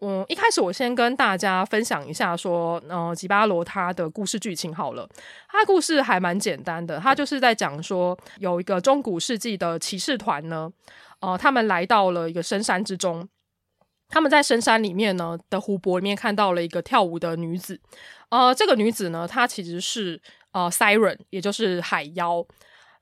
[0.00, 5.08] 嗯，一开始我先跟大家分享一下说，呃吉巴罗他的故事剧情好了，
[5.48, 10.70] 他的故事还蛮简单的，他就是在讲说有一个中古世纪的骑士团呢，
[11.20, 13.26] 呃，他们来到了一个深山之中，
[14.08, 17.80] 他们在深山里面呢的湖泊里面看到了一个跳舞的女子，
[18.28, 20.20] 呃，这个女子呢，她其实是。
[20.56, 22.42] 呃，Siren，也就是海妖。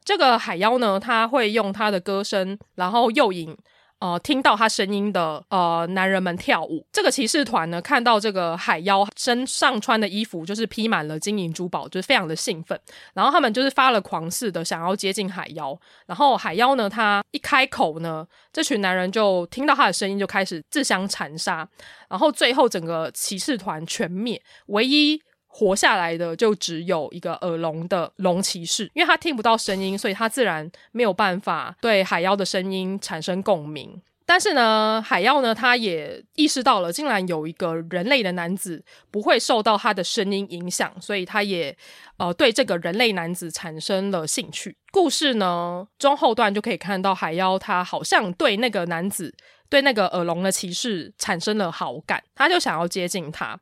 [0.04, 3.56] 这个海妖呢，他会用他的歌声，然后诱引
[4.00, 6.84] 呃听到他声音的呃男人们跳舞。
[6.90, 12.76] 这个骑士团呢，看到这个海妖身上穿的衣服就是披满了金银珠宝，就是非常的兴奋。
[13.14, 15.78] 然后他们就是发了狂似的想要接近海妖。
[16.06, 21.68] 然后海妖呢，他一开口呢，这群男人就听到他的声音，就开始自相残杀。
[22.10, 25.22] 然后最后整个骑士团全灭，唯一。
[25.56, 34.02] 活下来的就只有一个耳聋的龙骑士，因为他听不到声音，所以他自然没有办法对海妖的声音产生共鸣。
[34.26, 41.76] 但是呢，海妖呢，他也意识到了，竟然有一个人类的男子不会受到他的声音影响，所以他也
[42.16, 44.76] 呃对这个人类男子产生了兴趣。
[44.90, 49.32] 故事呢，中后段就可以看到海妖他好像对那个男子，
[49.68, 53.60] 对那个耳聋的骑士产生了好感，他就想要接近他。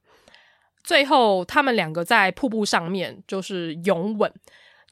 [0.84, 4.32] 最后，他们两个在瀑布上面就是拥吻，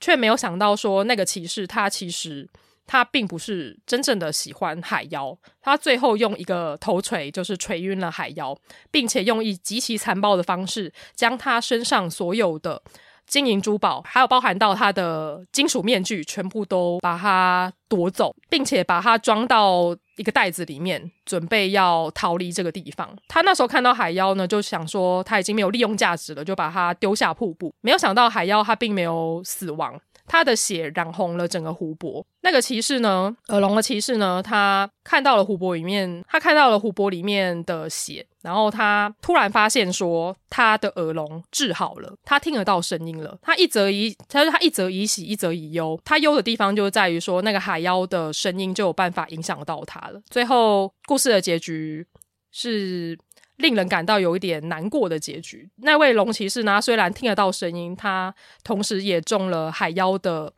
[0.00, 2.48] 却没有想到说那个骑士他其实
[2.86, 8.56] 他并不是真正的喜欢海妖，他最后用一个头锤就是锤晕了海妖，
[8.90, 12.82] 并且用以极其残暴的方式将他身上所有的
[13.26, 23.16] 金银珠宝，还有包含到他的金属面具，全部都把它夺走，并且把它装到一个袋子里面，准备要逃离这个地方。
[23.26, 27.72] 他那时候看到海妖呢，就想说他已经没有利用价值了，就把它丢下瀑布。
[27.80, 29.98] 没有想到海妖他并没有死亡。
[30.30, 32.24] 他的血染红了整个湖泊。
[32.42, 43.36] 那个骑士呢，耳聋的骑士呢，他看到了湖泊里面，他看到了湖泊里面的血，然后他突然发现说，他的耳聋治好了，他听得到声音了。
[43.42, 46.00] 他一则以，他说他一则以喜，一则以忧。
[46.04, 50.22] 他忧的地方就在于说，那个海妖的声音就有办法影响到他了。
[50.30, 52.06] 最后，故事的结局
[52.52, 53.18] 是。
[53.60, 55.70] 令人感到有一点难过的结局。
[55.76, 60.52] 那位龙骑士呢，虽然听得到声音，他同时也中了海妖的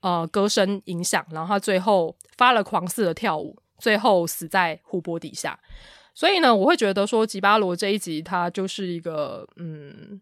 [0.00, 5.58] 呃歌声影响，然后他最后发了狂似的跳舞，最后死在湖泊底下。
[6.14, 10.20] 所以呢，我会觉得说吉巴罗这一集，他就是一个嗯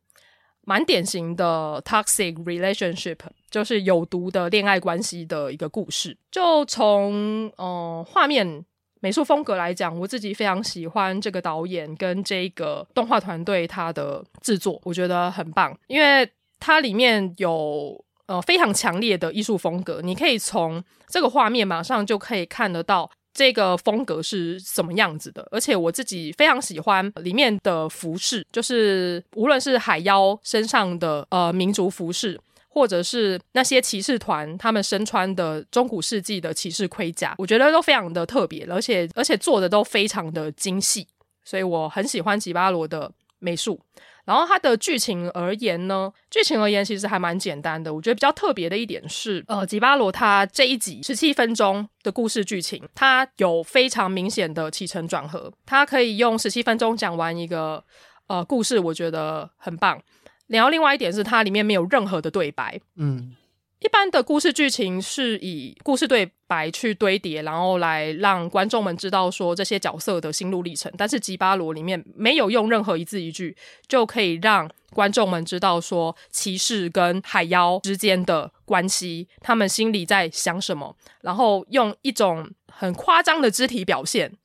[0.63, 3.19] 蛮典型的 toxic relationship，
[3.51, 6.19] 就是有毒的恋爱关系的一个故事。
[6.31, 8.67] 就从呃画面。
[9.05, 16.27] 美术风格来讲，我自己非常喜欢这个导演跟这个动画团队他的制作，我觉得很棒，因为
[16.59, 25.47] 它里面有呃非常强烈的艺术风格，你可以从这个画面马上就可以看得到这个风格是什么样子的。
[25.51, 32.41] 而且我自己非常喜欢里面的服饰，就是无论是海妖身上的呃民族服饰。
[32.75, 41.07] 或者是那些骑士团他们身穿的中古世纪的骑士盔甲，我觉得都非常的特别，而且而且做的都非常的精细，
[41.45, 43.81] 所以我很喜欢吉巴罗的美术。
[44.25, 47.93] 然后它的剧情而言呢，剧情而言其实还蛮简单的。
[47.93, 57.85] 我觉得比较特别的一点是，呃，吉巴罗他这一集十七分钟的故事剧情，它有非常明显的起承转合，它可以用十七分钟讲完一个
[58.27, 60.03] 呃故事，我觉得很棒。
[60.47, 62.79] 然后另外一点是，它里面没有任何的对白。
[62.97, 63.35] 嗯，
[63.81, 70.93] 一般的故事剧情是以故事对白去堆叠，然后来让观众们知道说这些角色的心路历程。
[70.99, 73.57] 但是吉巴罗里面没有用任何一字一句，
[73.89, 84.37] 就可以让观众们知道说骑士跟海妖之间的关系，他们心里在想什么，然后用一种很夸张的肢体表现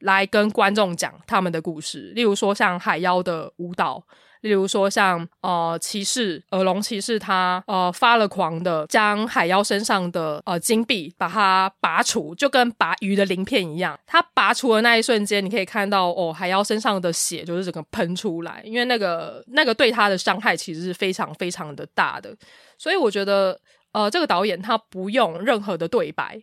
[0.00, 2.12] 来跟观众讲他们的故事。
[2.14, 4.04] 例如说像海妖的舞蹈。
[4.40, 13.98] 例如说像，呃骑士耳龙骑士他，他呃发了狂的将海妖身上的呃金币把它拔除，就跟拔鱼的鳞片一样。
[14.06, 22.34] 他拔除的那一瞬间，你可以看到哦，海妖身上的血就是整个喷出来，因为那个那个对他的伤害其实是非常非常的大的。
[22.78, 23.60] 所以我觉得，
[23.92, 26.42] 呃，这个导演他不用任何的对白，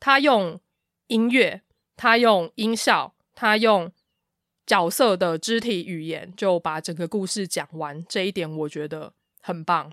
[0.00, 0.58] 他用
[1.08, 1.60] 音乐，
[1.94, 3.92] 他用音效，他用。
[4.66, 9.92] 角色的肢体语言就把整个故事讲完，这一点我觉得很棒。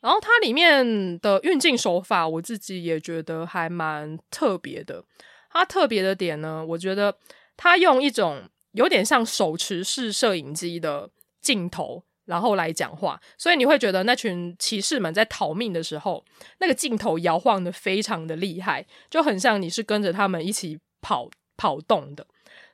[0.00, 5.04] 然后它里面的运镜手法，我自己也觉得还蛮特别的。
[5.50, 7.14] 它特别的点呢，我觉得
[7.56, 11.10] 它用一种有点像手持式摄影机的
[11.42, 16.24] 镜头，然后来讲话，所以你会觉得那群骑士们在逃命的时候，
[16.60, 22.26] 那个镜头摇晃的非常的厉害，就很像你是跟着他们一起跑跑动的。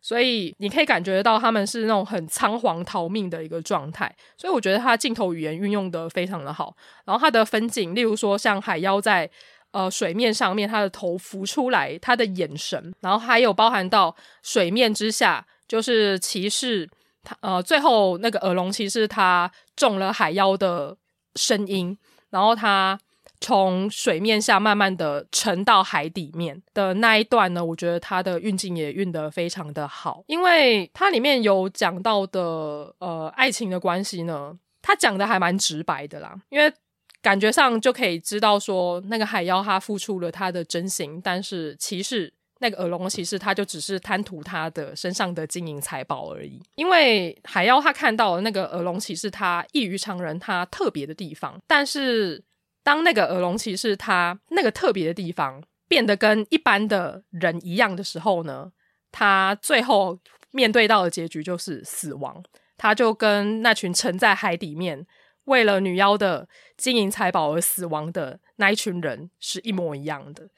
[0.07, 6.73] 所以你可以感觉到他们是那种很仓皇逃命的一个状态，所以我觉得他镜头语言运用得非常的好。
[7.05, 9.29] 然后他的分镜，例如说像海妖在
[9.73, 14.15] 呃水面上面，他的头浮出来，他的眼神，然后还有包含到
[14.45, 16.89] 水面之下，就是骑士
[17.25, 20.97] 他呃最后那个耳龙骑士他中了海妖的
[21.35, 21.99] 声音，
[22.31, 22.97] 然后他。
[23.41, 36.73] 从水面下慢慢的沉到海底面的那一段呢，我觉得它的运镜也运得非常的好，因为它里面有讲到的呃爱情的关系呢，它讲的还蛮直白的啦，因为
[37.21, 52.43] 感觉上就可以知道说那个海妖他付出了他的真心，但是骑士那个耳龙骑士他就只是贪图他的身上的金银财宝而已，因为海妖他看到了那个耳龙骑士他异于常人，他特别的地方，但是。
[52.87, 58.71] 当那个耳龙骑士他那个特别的地方变得跟一般的人一样的时候呢，
[59.11, 60.21] 他最后
[60.53, 62.45] 面对到的结局就是死亡。
[62.77, 65.05] 他就跟那群沉在海底面
[65.47, 70.49] 为了女妖的金银财宝而死亡的那一群人是一模一样的。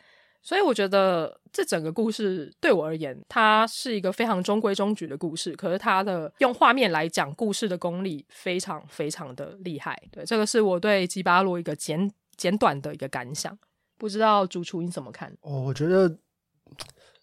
[0.48, 5.54] 所以我觉得这整个故事对我而言，它是一个非常中规中矩的故事。
[5.54, 10.02] 可是它的用画面来讲故事的功力非常非常的厉害。
[10.10, 13.58] 对，这个是我对吉巴罗一个简简短的一个感想。
[13.98, 15.30] 不知道主厨你怎么看？
[15.42, 16.16] 哦，我觉得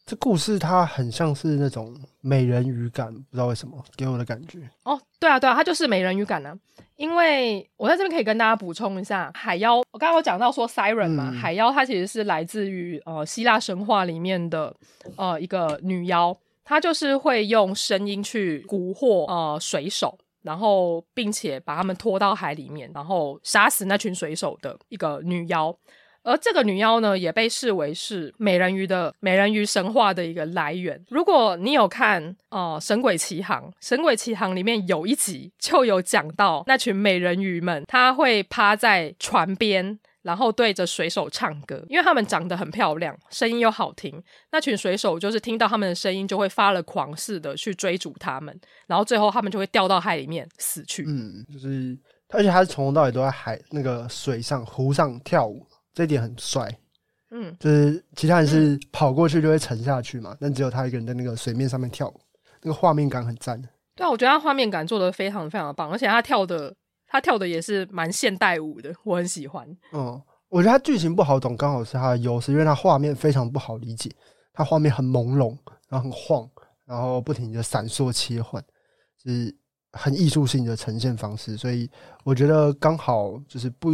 [0.05, 4.59] 这故事它很像是那种美人鱼感，不知道为什么给我的感觉。
[4.83, 6.57] 哦，对啊，对啊，它就是美人鱼感呢、啊。
[6.95, 14.71] 因为我在这边可以跟大家补充一下，海妖，我刚刚有讲到说 Siren 嘛，嗯、海妖它其实是来自于呃希腊神话里面的
[15.17, 25.75] 呃一个女妖，她就是会用声音去蛊惑呃水手，然后并且把他们拖到海里面，然后杀死那群水手的一个女妖。
[26.25, 30.99] 而这个女妖呢，也被视为是美人鱼的美人鱼神话的一个来源。
[31.09, 44.19] 如果你有看哦，《神鬼奇航》，《神鬼奇航》里面有一集就有讲到那群美人鱼们，她会趴在船边，然后对着水手唱歌，因为他们长得很漂亮，声音又好听。
[44.51, 51.05] 那群水手就是听到他们的声音，就会发了狂似的去追逐他们，然后最后他们就会掉到海里面死去。
[51.07, 51.95] 嗯，就是，
[52.31, 55.63] 而且他是从头到尾都在海那个水上湖上跳舞。
[55.95, 56.69] 这一点很帅，
[57.31, 62.19] 嗯，就是其他人是跑过去就会沉下去嘛，嗯、但只有他一个人在那个水面上面跳舞，
[62.61, 63.59] 那个画面感很赞。
[63.95, 66.75] 对啊，我觉得他画面感做的非常非常的棒，而且他跳的
[67.07, 69.65] 他跳的也是蛮现代舞的，我很喜欢。
[69.93, 74.13] 嗯，我觉得他剧情不好懂，刚好是他的优势，因为他画面非常不好理解，
[74.51, 76.45] 他画面很朦胧，然后很晃，
[76.85, 78.61] 然后不停的闪烁切换，
[79.23, 79.55] 就是
[79.93, 81.89] 很艺术性的呈现方式，所以
[82.25, 83.93] 我觉得刚好就是不。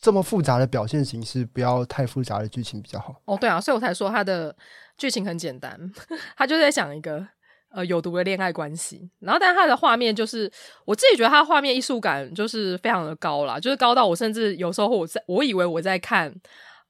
[0.00, 3.20] 这么复杂的表现形式，不要太复杂的剧情比较好。
[3.24, 4.54] 哦，对啊，所以我才说它的
[4.96, 5.78] 剧情很简单，
[6.36, 7.26] 他就在讲一个
[7.70, 10.50] 呃有毒的恋爱关系，然后但是他的画面就是
[10.84, 16.34] 我自己觉得他画面艺术感就是非常的高啦，就是高到我甚至有时候我在我以为我在看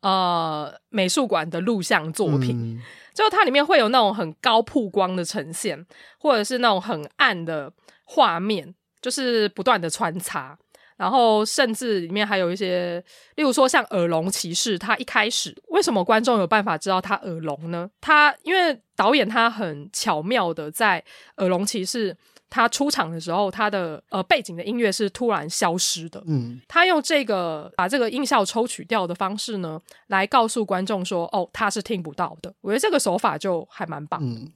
[0.00, 2.82] 呃美术馆的录像作品，嗯、
[3.14, 5.86] 就它里面会有那种很高曝光的呈现，
[6.18, 7.72] 或者是那种很暗的
[8.04, 10.58] 画面，就是不断的穿插。
[10.96, 13.02] 然后甚至里面还有一些，
[13.34, 17.90] 例如说像耳聋骑士，他一开始为什么观众有办法知道他耳聋呢？
[18.00, 21.04] 他因为导演他很巧妙的在
[21.36, 22.16] 耳聋骑士
[22.48, 26.22] 他出场的时候，他的呃背景的音乐是突然消失的。
[26.26, 32.54] 嗯，他用这个把这个音效抽取掉的方式呢，来告诉观众说，哦，他是听不到的。
[32.62, 34.18] 我觉得这个手法就还蛮棒。
[34.22, 34.50] 嗯，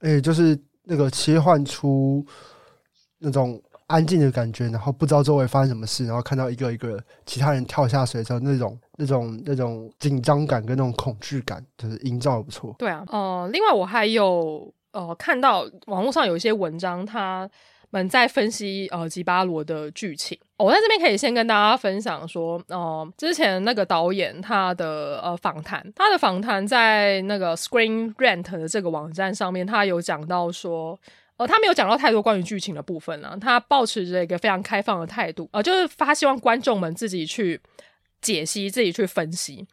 [0.00, 2.26] 哎，就是那个切换出
[3.18, 3.62] 那种。
[3.94, 12.74] 安静的感觉，然后不知道周围发生什么事，然后看到一个一个其他人跳下水的那种那种那种紧张感跟那种恐惧感，就是营造的不错。
[12.76, 17.48] 对啊，呃，另外我还有呃看到网络上有一些文章，他
[17.90, 20.36] 们在分析呃吉巴罗的剧情。
[20.56, 30.98] 我在这边可以先跟大家分享说，呃，之前那个导演他的呃访谈，他的访谈在那个 Screen Rant 的这个网站上面，他有讲到说。
[31.36, 37.60] 呃，他没有讲到太多关于剧情的部分啊，他抱持着一个非常开放的态度，呃，就是他希望观众们自己去
[38.20, 39.66] 解析、自己去分析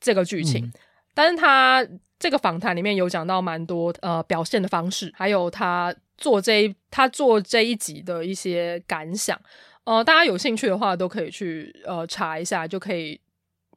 [0.00, 0.64] 这个剧情。
[0.64, 0.72] 嗯、
[1.14, 1.86] 但是他
[2.18, 9.38] 这个访谈里面有讲到蛮多呃表现的方式，还有他做这一他做这一集的一些感想。
[9.84, 13.20] 呃，大家有兴趣的话，都可以去呃查一下，就可以。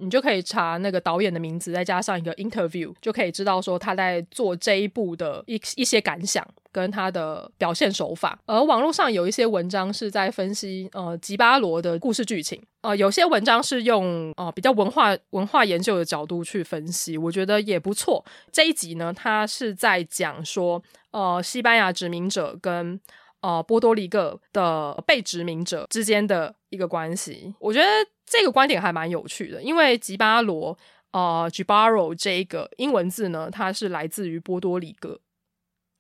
[0.01, 8.37] 你就可以查那个导演的名字，再加上一个 interview，就可以知道说他在做这一部的一一些感想跟他的表现手法。
[8.45, 18.25] 而网络上有一些文章是在分析呃吉巴罗的故事剧情，呃，有些文章是用呃比较文化文化研究的角度去分析，我觉得也不错。
[18.51, 22.99] 这一集呢，他是在讲说呃西班牙殖民者跟
[23.41, 27.87] 呃波多黎各的被殖民者之间的一个关系，我觉得。
[28.23, 30.77] 这个观点还蛮有趣的，因为吉巴罗，
[31.11, 35.19] 呃，Gibaro 这个英文字呢，它是来自于波多黎各，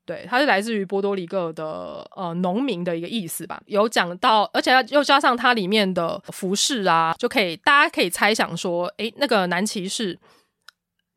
[0.05, 3.61] 对，它是来自于波多黎各的呃农民的一个意思吧。
[3.65, 10.17] 有讲到，而且又加上它里面的服饰啊，就可以大家可以猜想说，诶，那个男骑士，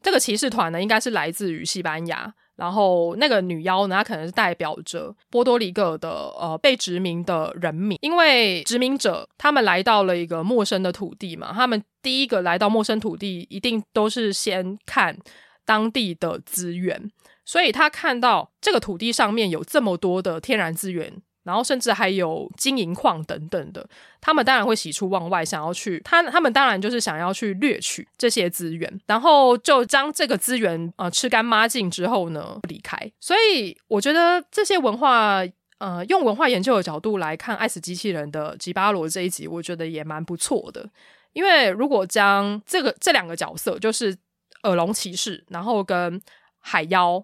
[0.02, 2.34] 这个骑士团呢，应该是来自于西班牙。
[2.56, 15.18] 然后那个女妖呢，她可能是代表着波多黎各的呃被殖民的人民，因为殖民者他们来到了一个陌生的土地嘛，他们第一个来到陌生土地，一定都是先看
[15.64, 17.10] 当地的资源，
[17.44, 21.22] 所以他看到这个土地上面有这么多的天然资源。
[21.44, 23.86] 然后甚至还有金银矿等等的，
[24.20, 32.98] 他们当然会喜出望外，想要去他他们当然就是想要去掠取这些资源，然后就将这个资源呃吃干抹净之后呢离开。
[33.20, 35.42] 所以我觉得这些文化
[35.78, 40.88] 呃用文化研究的角度来看《爱死机器人》的吉巴罗这一集，我觉得也蛮不错的。
[41.34, 44.16] 因为如果将这个这两个角色，就是
[44.62, 46.18] 耳聋骑士，然后跟
[46.58, 47.22] 海妖，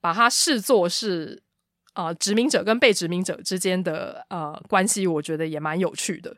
[0.00, 1.42] 把它视作是。
[1.96, 6.36] 呃，殖民者跟被殖民者之间的呃关系，我觉得也蛮有趣的。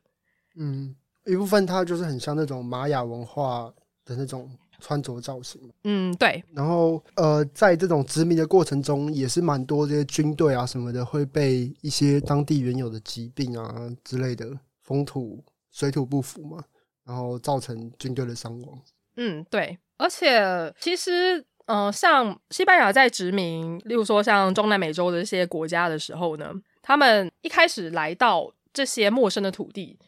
[0.55, 0.95] 嗯，
[1.27, 3.69] 一部分它就是很像那种玛雅文化
[4.05, 5.61] 的那种穿着造型。
[5.83, 6.41] 嗯，对。
[6.53, 16.63] 然后呃，在这种殖民的过程中，也是蛮多这些军队啊什么的会被一些当地原有的疾病啊之类的风土水土不服嘛，
[17.05, 18.81] 然后造成军队的伤亡。
[19.17, 19.77] 嗯，对。
[19.97, 21.45] 而且其实。
[21.69, 26.51] 嗯、像西班牙在殖民，例如说像中南美洲的这些国家的时候呢，
[26.81, 29.99] 他们一开始来到这些陌生的土地，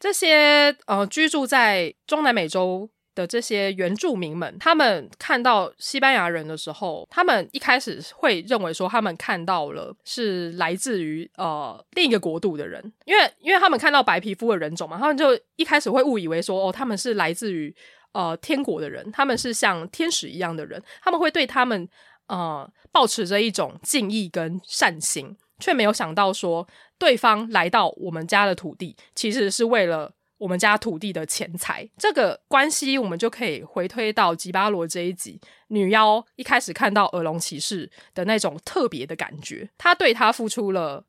[0.00, 17.72] 这些呃居住在中南美洲的这些原住民们，他们看到西班牙人的时候，他们一开始会认为说他们看到了是来自于呃另一个国度的人，因为因为他们看到白皮肤的人种嘛，他们就一开始会误以为说哦，他们是来自于。
[18.14, 21.88] 呃，天国的人，他们是像天使一样的人，他们会对他们
[22.28, 31.90] 呃抱持着一种敬意跟善心，却没有想到说对方来到我们家的土地，其实是为了我们家土地的钱财。
[31.98, 41.04] 这个关系，我们就可以回推到吉巴罗这一集，女妖一开始看到耳聋骑士的那种特别的感觉，她对他付出了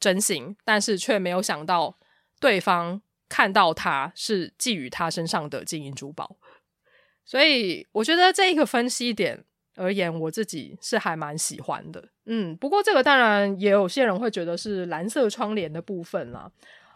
[0.00, 1.96] 真心，但是却没有想到
[2.40, 6.36] 对方看到他是寄予他身上的金银珠宝。
[7.24, 9.44] 所以我觉得这一个分析点
[9.76, 12.08] 而言，我自己是还蛮喜欢的。
[12.26, 16.50] 嗯，不过这个当然也有些人会觉得是蓝色窗帘的部分啦。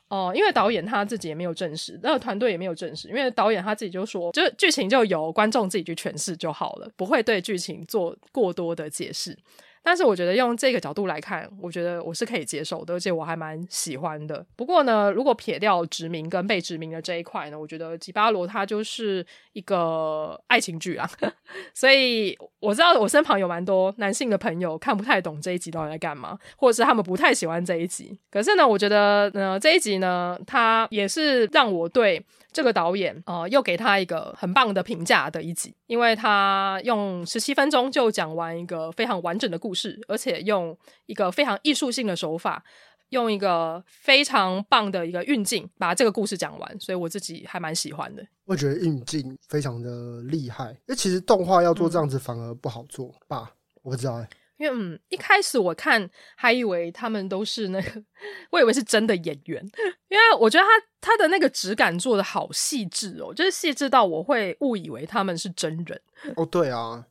[0.09, 9.35] 哦、因为导演他自己也没有证实，那个团队也没有证实，因为导演他自己就说，就剧情就由观众自己去诠释就好了，不会对剧情做过多的解释。
[9.83, 14.47] 但是我觉得用这个角度来看，我觉得我是可以接受的，而且我还蛮喜欢的。
[14.55, 21.11] 不过呢，如果撇掉殖民跟被殖民的这一块呢，我觉得《吉巴罗》它就是一个爱情剧啊。
[21.75, 28.19] 所以我知道我身旁有蛮多男性的朋友看不太懂这一集到底在干嘛，或者是他们不太喜欢这一集。
[28.31, 32.25] 可是呢，我觉得呢这一集呢，它也是让我对。
[32.53, 40.77] 这个导演，呃，又给他一个很棒的评价的一集，因为他用十七分钟就讲完一个非常完整的故事，而且用
[41.07, 42.63] 一个非常艺术性的手法，
[43.09, 48.23] 用一个非常棒的一个运镜把这个故事讲完，所以我自己还蛮喜欢的。
[48.45, 53.51] 我觉得运镜非常的厉害，因为其实动画要做这样子反而不好做吧？
[53.83, 54.29] 我不知道哎。
[54.63, 58.03] 因为嗯，一开始我看还以为他们都是那个，
[58.51, 59.61] 我以为是真的演员，
[60.09, 66.01] 因为我觉得他他的那个质感做的好细致哦，就是细致到我会误以为他们是真人。
[66.37, 67.05] 哦，对啊。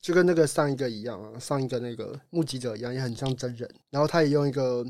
[0.00, 3.72] 就跟那个上一个一样啊，上一个那个目击者一样，也很像真人。
[3.88, 4.84] 然后他也用一个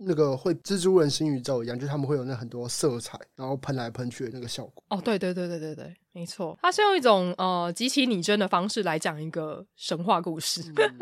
[0.00, 4.84] 那个会蜘蛛人新宇宙一样，就是他们会有那很多色彩，然后喷来喷去的那个效果。
[4.90, 10.98] 哦，对对对对对对，没错，他是用一种呃极其拟真的方式来讲一个神话故事，嗯、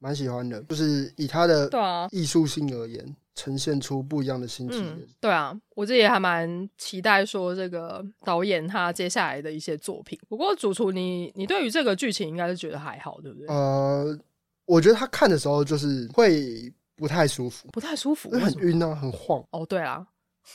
[0.00, 0.60] 蛮喜欢的。
[0.64, 3.16] 就是以他的对啊艺术性而言。
[3.36, 4.86] 呈现出不一样的新体验。
[4.86, 10.18] 嗯，对啊，我自己也还蛮期待说这个导演他接下来的一些作品。
[10.28, 13.46] 不过主厨，你你对于这个剧情应该是觉得还好，对不对？
[13.48, 14.18] 呃，
[14.66, 19.42] 我觉得他看的时候就是会不太舒服，不太舒服，很晕啊，很晃。
[19.52, 20.06] 哦，对啊，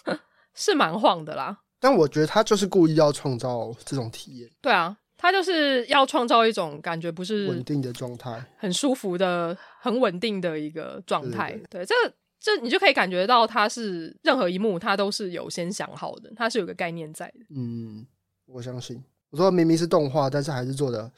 [0.53, 1.57] 是蛮晃的啦。
[1.79, 4.49] 但我觉得他就是故意要创造这种体验。
[4.61, 4.95] 对啊，
[5.25, 11.59] 他就是要创造一种感觉，不是稳定的状态，很舒服的、很稳定的一个状态。
[11.69, 11.95] 对，这。
[12.37, 17.39] 这你就可以感觉到，它是任何一幕，它都是有先想好的，它是有个概念在的。
[17.49, 18.05] 嗯，
[18.45, 19.03] 我相信。
[19.31, 21.11] 我说明明是动画，但是还是做的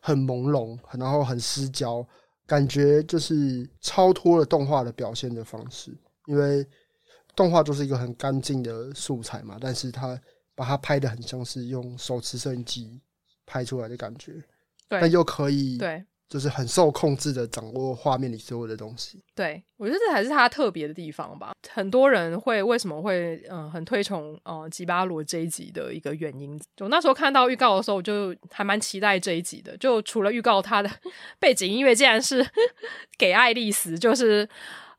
[0.00, 2.06] 很朦胧，然后很失焦，
[2.46, 5.90] 感觉就是超脱了动画的表现的方式。
[6.26, 6.66] 因为
[7.34, 10.20] 动画就是一个很干净的素材嘛，但是它
[10.54, 13.00] 把它拍的很像是用手持摄影机
[13.46, 14.32] 拍出来的感觉，
[14.88, 16.04] 对，但又可以对。
[16.26, 19.22] 就是很受控制的掌握画面里所有的东西。
[19.36, 21.52] 对，我觉得这才是它特别的地方吧。
[21.70, 26.60] 很多人会为什么会嗯、呃、很推崇呃吉巴罗这一集的一个原因。
[26.74, 29.76] 就那时候看到预告的时候，我就还蛮期待这一集的。
[29.76, 30.90] 就除了预告，它的
[31.38, 32.44] 背景音乐竟然是
[33.16, 34.48] 给爱丽丝，就是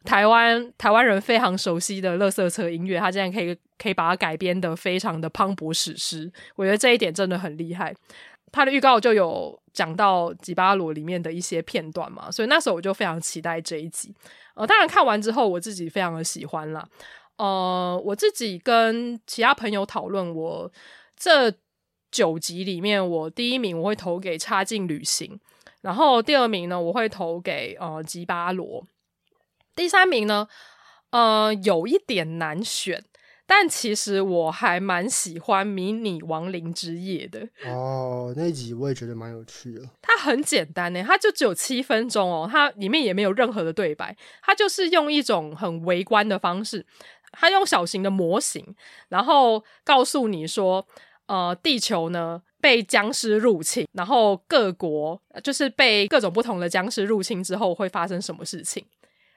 [0.05, 6.31] 台湾台湾人非常熟悉的垃圾车音乐，他竟然可以可以把它改编的非常的磅礴史诗。
[6.55, 7.93] 我觉得这一点真的很厉害。
[8.55, 14.15] 他的预告就有讲到《吉巴罗》里面的一些片段嘛，所以那时候我就非常期待这一集。
[14.53, 16.87] 呃，当然看完之后，我自己非常的喜欢啦。
[17.35, 20.71] 呃，我自己跟其他朋友讨论，我
[21.17, 21.53] 这
[22.09, 25.33] 九集里面，我第一名我会投给《插进旅行》，
[25.81, 28.81] 然后第二名呢，我会投给呃《吉巴罗》，
[29.75, 30.47] 第三名呢，
[31.09, 33.03] 呃，有一点难选。
[33.47, 39.87] 但其实我还蛮喜欢《迷你亡灵之夜》的哦，那一集我也觉得蛮有趣的。
[40.01, 46.83] 它很简单呢，它就只有七分钟哦，它里面也没有任何的对白，它就是用一种很微观的方式，
[47.31, 48.75] 它用小型的模型，
[49.09, 50.87] 然后告诉你说，
[51.27, 58.83] 呃，地球呢被僵尸入侵，然后各国就是被各种不同的僵尸入侵之后会发生什么事情，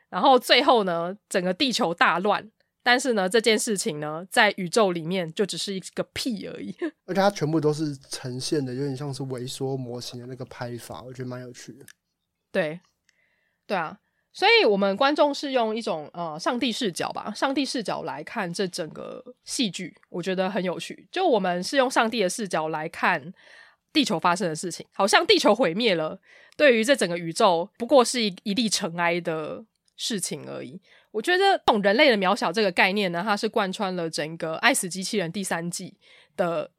[0.08, 2.50] 然后最后呢，整个地球大乱。
[2.90, 6.74] 但是呢，这件事情呢，在宇宙里面就只是一个屁而已。
[7.04, 11.84] 而且它全部都是呈现的，有点像是微缩模型的那个拍法，我觉得蛮有趣的。
[12.50, 12.80] 对，
[13.66, 13.98] 对啊，
[14.32, 21.06] 所以我们观众是用一种呃上帝视角吧，上帝视角来看这整个戏剧，我觉得很有趣。
[21.12, 23.34] 就我们是用上帝的视角来看
[23.92, 26.18] 地球发生的事情，好像地球毁灭了，
[26.56, 30.80] 对于这整个宇宙不过是一一粒尘埃的事情而已。
[31.10, 35.94] 我觉得懂人类的渺小这个概念呢，它是贯穿了整个《爱死机器人》第三季
[36.36, 36.70] 的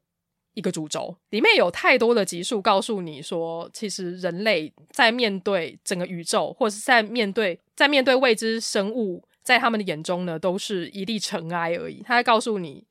[0.54, 1.16] 一个主轴。
[1.30, 12.02] 里面有太多的集数告诉你说，其实人类在面对整个宇宙，或者是在面对在面对未知生物，在他们的眼中呢，都是一粒尘埃而已。
[12.02, 12.86] 他在告诉你，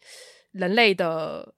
[0.52, 1.54] 人类的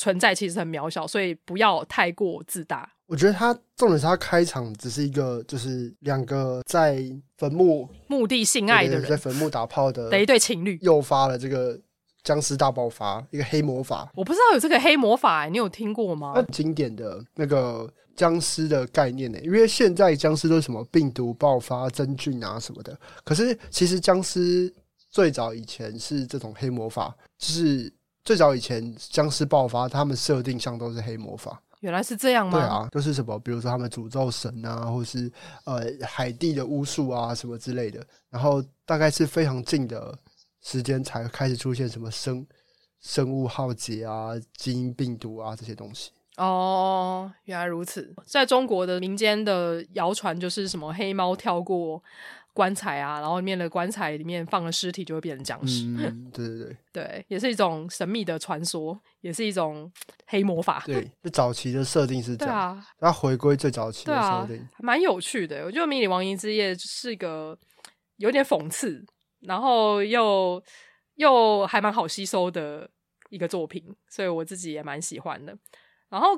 [0.00, 2.90] 存在其实很渺小，所以不要太过自大。
[3.06, 7.04] 我觉得他重点是他开场只是一个，就是两个在
[7.36, 11.78] 坟墓墓地性爱的人，在坟墓打炮的的一对情侣，诱发了这个
[12.22, 14.10] 僵尸大爆发，一个黑魔法。
[14.14, 16.32] 我不知道有这个黑魔法，欸，你有听过吗？
[16.34, 17.86] 很经典的那个
[18.16, 24.72] 僵尸的概念呢，欸，因为现在僵尸都是什么病毒爆发、真菌啊什么的，可是其实僵尸
[25.10, 27.92] 最早以前是这种黑魔法，就是
[28.24, 31.60] 最早以前僵尸爆发，他们设定像都是黑魔法。
[31.80, 32.58] 原来是这样吗？
[32.58, 35.32] 对啊，就是什么，比如说他们诅咒神啊，或是
[35.64, 38.06] 呃海地的巫术啊什么之类的。
[38.28, 40.14] 然后大概是非常近的
[40.60, 42.46] 时间才开始出现什么生
[43.00, 46.10] 生物浩劫啊、基因病毒啊这些东西。
[46.36, 48.14] 哦，原来如此。
[48.26, 52.02] 在中国的民间的谣传就是什么黑猫跳过
[52.52, 55.84] 棺材啊，然后里面的棺材里面放了尸体就会变成僵尸。
[55.86, 59.90] 嗯， 对对对，对，也是一种神秘的传说，也是一种
[60.26, 60.82] 黑魔法。
[60.86, 62.74] 对，就早期的设定是这样。
[62.74, 65.64] 对啊，它回归最早期的设定，蛮、啊、有趣的。
[65.64, 67.56] 我觉得《迷你王银之夜》是一个
[68.16, 69.04] 有点讽刺，
[69.40, 70.62] 然后又
[71.14, 72.90] 又还蛮好吸收的
[73.30, 75.56] 一个作品，所以我自己也蛮喜欢的。
[76.08, 76.28] 然后，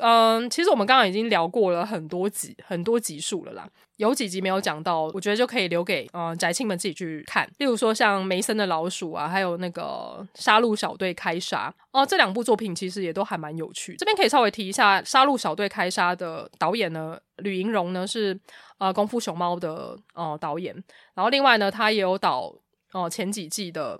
[0.00, 3.68] 嗯，其实我们刚刚已经聊过了很多集、很多集数了啦。
[3.96, 7.50] 有几集没有讲到，我觉得就可以留给嗯宅青们自己去看。
[7.58, 13.96] 例如说像梅森的老鼠啊，还有那个杀戮小队开杀哦，这两部作品其实也都还蛮有趣。
[13.96, 18.38] 这边可以稍微提一下，杀戮小队开杀的导演呢，吕银荣呢是
[18.78, 20.72] 呃功夫熊猫的、呃、导演，
[21.14, 22.54] 然后另外呢，他也有导
[22.92, 23.98] 哦、前几季的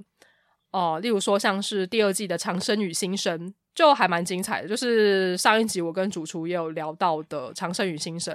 [0.70, 3.53] 哦、例如说像是第二季的长生与新生。
[3.79, 8.35] 就还蛮精彩的，就是上一集我跟主厨也有聊到的《长生与新生》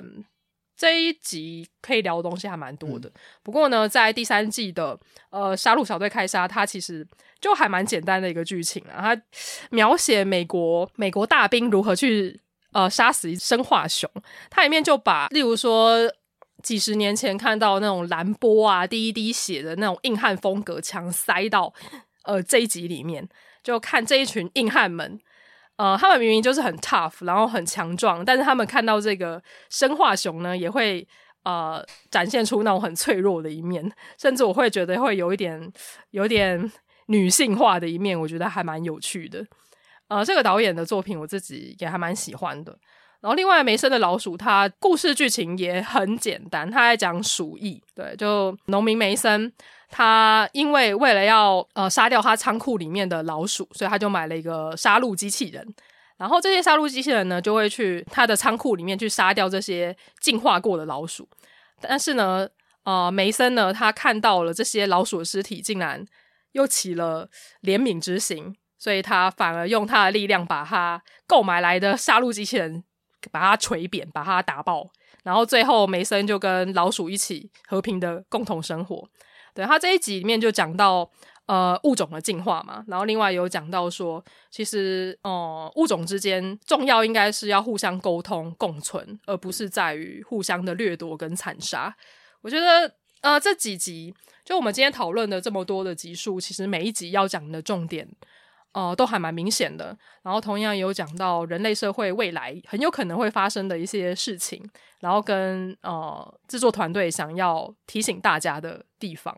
[0.78, 3.10] 这一集可以聊的东西还蛮多的。
[3.10, 3.14] 嗯、
[3.44, 4.98] 不过呢，在第三季的
[5.32, 7.06] 呃杀戮小队开杀，它其实
[7.41, 9.14] 就还蛮简单的一个剧情啊。
[9.14, 9.22] 它
[9.70, 12.39] 描写美国美国大兵如何去
[12.72, 14.10] 呃杀死一生化熊，
[14.50, 16.10] 它里面就把例如说
[16.62, 21.74] 几十年前看到那种蓝波啊、第一滴血的那种硬汉风格强塞到
[22.24, 23.28] 呃这一集里面，
[23.62, 25.20] 就看这一群硬汉们。
[25.78, 31.06] 呃，他们明明就是很 tough，然后很强壮，但是他们看到这个生化熊呢，也会
[31.44, 35.72] 呃展现出那种很脆弱的一面，甚至我会觉得会有一点
[36.12, 36.72] 有点
[37.08, 39.46] 女性化的一面，我觉得还蛮有趣的。
[40.10, 42.78] 呃，这个导演的作品我自己也还蛮喜欢的。
[43.24, 49.50] 然后另外梅森的老鼠，它故事剧情也很简单，他在讲鼠疫，对，就农民梅森。
[49.90, 55.66] 他因为为了要呃杀掉他仓库里面的老鼠，所以他就买了一个杀戮机器人。
[56.18, 61.26] 然后这些杀戮机器人呢，就会去他的仓库里面去杀掉这些进化过的老鼠。
[61.80, 62.46] 但是呢，
[62.84, 66.06] 呃，梅森呢，他看到了这些老鼠的尸体，竟然
[66.52, 67.30] 又起了
[67.62, 72.84] 怜悯之心，所以他反而用他的力量把他购买来的杀戮机器人
[73.32, 74.90] 把它锤扁，把它打爆。
[75.24, 79.08] 然后最后梅森就跟老鼠一起和平的共同生活。
[79.54, 81.10] 对，他这一集里面就讲到
[81.46, 91.96] 呃物种的进化嘛，然后另外有讲到说，其实呃物种之间重要应该是要互相沟通共存，而不是在于互相的掠夺跟残杀。
[92.42, 94.14] 我觉得呃这几集
[94.44, 98.10] 就我们今天讨论的这么多的集数，其实每一集要讲的重点。
[98.74, 99.96] 呃，都还蛮明显的。
[100.24, 104.68] 然后同样也有讲到人类社会未来很有可能会发生的一些事情，
[105.00, 109.36] 然后跟呃制作团队想要提醒大家的地方。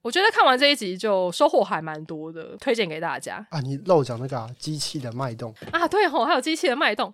[0.00, 3.60] 我觉得看完这一集就收获还蛮多的，推荐给大家啊。
[3.60, 7.12] 你漏讲那个、啊、机器的脉动啊，对吼，还有机器的脉动。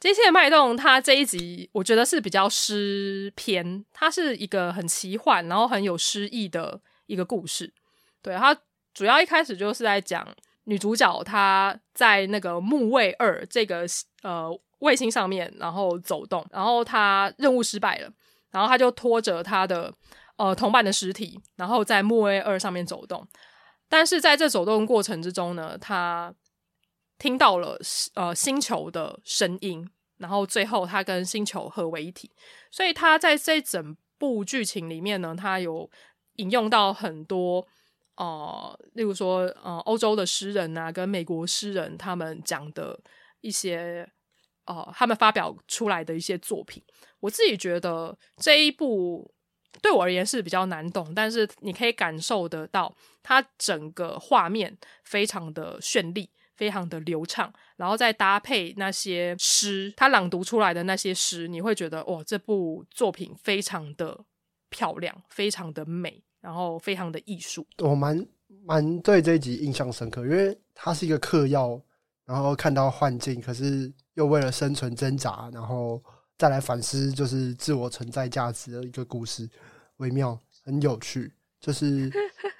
[0.00, 7.72] 机器的脉动，它这一集我觉得是比较诗篇，它是一个很奇幻，然后很有诗意的一个故事。
[8.20, 8.54] 对它。
[8.94, 10.26] 主要一开始就是在讲
[10.64, 13.86] 女主角她在那个木卫二这个
[14.22, 18.10] 呃卫星上面，然后走动，然后她任务失败了，
[18.50, 19.92] 然后她就拖着她的
[20.36, 23.26] 呃同伴的尸体，然后在木卫二上面走动。
[23.88, 26.34] 但是在这走动过程之中呢，她
[27.18, 27.78] 听到了
[28.14, 29.88] 呃星球的声音，
[30.18, 32.30] 然后最后她跟星球合为一体。
[32.70, 35.90] 所以她在这整部剧情里面呢，她有
[36.36, 37.66] 引用到很多。
[38.16, 43.00] 呃，例如说，呃，欧洲的诗人啊，跟美国诗人他们讲的
[43.40, 44.08] 一些，
[44.66, 46.82] 呃，他们发表出来的一些作品，
[47.20, 49.34] 我自己觉得这一部
[49.80, 64.24] 对我而言是比较难懂，但是你可以感受得到，它整个画面非常的绚丽，非常的流畅，然后再搭配那些诗，他朗读出来的那些诗，你会觉得哇，这部作品非常的
[64.68, 66.22] 漂亮，非常的美。
[66.42, 68.26] 然后非常的艺术，我蛮
[68.64, 71.80] 蛮对这一集印象深刻，因为它是一个嗑药，
[72.26, 76.02] 然后看到幻境，可是又为了生存挣扎，然后
[76.36, 79.48] 再来反思，就是自我存在价值的一个故事，
[79.98, 81.32] 微妙，很有趣。
[81.60, 82.10] 就是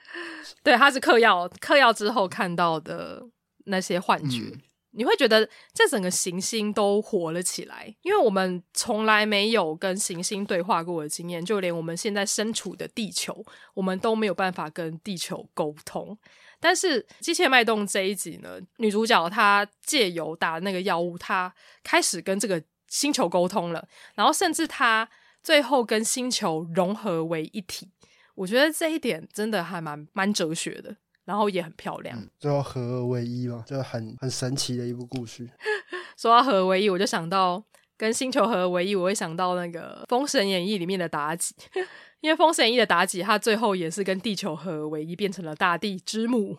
[0.63, 3.21] 对，他是嗑药，嗑药之后看到的
[3.65, 4.57] 那些幻觉，
[4.93, 16.17] 你会觉得这整个行星都活了起来，因为我们从来没有跟行星对话过的经验，就连我们现在身处的地球，我们都没有办法跟地球沟通。
[16.61, 25.09] 但是《机械脉动》这一集呢，女主角她借由打那个药物，她开始跟这个星球沟通了，然后甚至她
[25.43, 27.91] 最后跟星球融合为一体。
[28.35, 30.97] 我觉得这一点真的还蛮蛮哲学的。
[31.25, 35.49] 然后也很漂亮，嗯、最后合而为一嘛，就很很神奇的一部故事。
[36.17, 37.63] 说到合二为一，我就想到
[37.97, 41.55] 跟星球合二为一，我会想到那个《封神演义》里面的妲己，
[42.21, 46.59] 因为《封神演义》的妲己，她最后也是跟地球合二为一，变成了大地之母。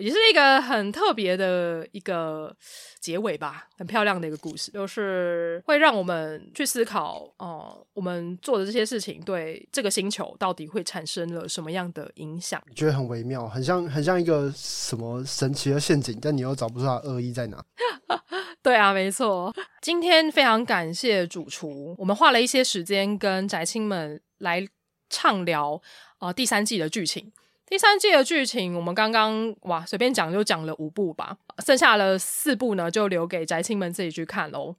[0.00, 2.54] 也是一个很特别的一个
[3.00, 12.62] 结尾吧，很漂亮的一个故事，就是会让我们去思考，哦、呃，我们做的这些事情对这个星球到底会产生了什么样的影响？
[12.74, 17.62] 觉得很微妙，很像很像一个什么神奇的陷阱，但你又找不出它恶意在哪。
[18.62, 19.54] 对啊，没错。
[19.80, 24.66] 今天非常感谢主厨，我们花了一些时间跟宅青们来
[25.08, 25.80] 畅聊
[26.18, 27.32] 啊、呃、第三季的剧情。
[27.70, 34.74] 第三季的剧情，我们刚刚哇随便讲就讲了五部吧，剩下的四部呢就留给宅青们自己去看喽。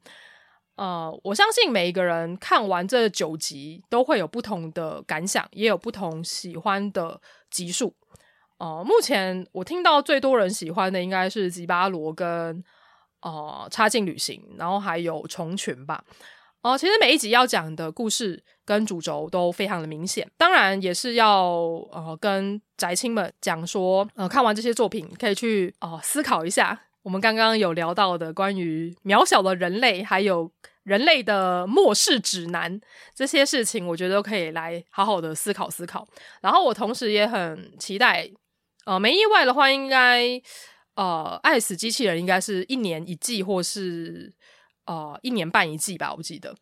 [0.75, 7.95] 呃，我相信每一个人看完这九集都会有不同的感想，也有不同喜欢的集数。
[8.57, 12.61] 呃，目前我听到最多人喜欢的应该是吉巴罗跟
[13.21, 16.03] 呃插进旅行，然后还有虫群吧。
[16.61, 21.43] 哦，其实每一集要讲的故事跟主轴都非常的明显，当然也是要
[21.91, 30.51] 呃跟宅青们讲说，呃看完这些作品可以去哦、思考一下，我们刚刚有聊到的关于渺小的人类，还有
[30.83, 32.79] 人类的末世指南
[33.15, 36.07] 这些事情，我觉得都可以来好好的思考思考。
[36.41, 38.29] 然后我同时也很期待，
[38.85, 40.39] 呃没意外的话，应该
[40.93, 44.31] 呃爱死机器人应该是一年一季或是。
[44.85, 46.55] 呃，一年半一季吧，我记得。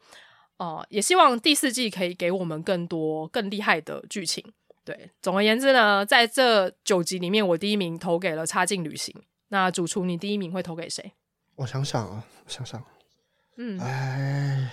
[0.57, 4.43] 呃，也希望第四季可以给我们更多更厉害的剧情。
[4.84, 9.15] 对，总而言之呢，在这九集里面，我第一名投给了《插进旅行》。
[9.49, 11.13] 那主厨，你第一名会投给谁？
[11.55, 12.84] 我想想啊，我想想，
[13.57, 14.72] 嗯，哎，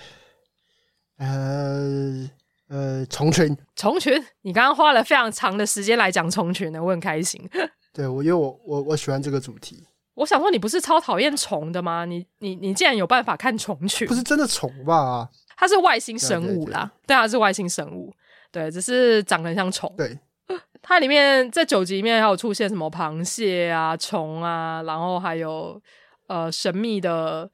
[1.17, 2.29] 呃
[2.67, 7.41] 呃，虫群，虫群，你刚刚花了非常长的时间来讲虫群呢，我很开心。
[7.93, 9.85] 对，我因为我我我喜欢这个主题。
[10.17, 12.03] 我想说，你不是超讨厌虫的吗？
[12.03, 14.07] 你你你竟然有办法看虫群？
[14.07, 15.29] 不是真的虫吧？
[15.55, 18.11] 它是外星生物啦，对，啊是外星生物，
[18.51, 19.93] 对，只是长得很像虫。
[19.95, 20.17] 对，
[20.81, 25.79] 它里面在九集里面还有出现什么螃蟹啊、虫啊，然后还有
[26.27, 27.49] 呃神秘的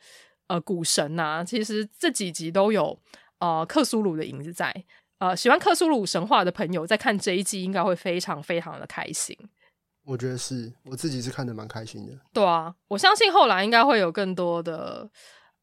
[0.47, 1.43] 呃古神啊。
[1.43, 2.97] 其实这几集都有
[3.39, 4.73] 呃克苏鲁的影子在。
[5.19, 9.37] 呃，喜欢克苏鲁神话的朋友在看这一季应该会非常非常的开心。
[10.05, 12.13] 我觉得是我自己是看得蛮开心的。
[12.33, 15.09] 对啊，我相信后来应该会有更多的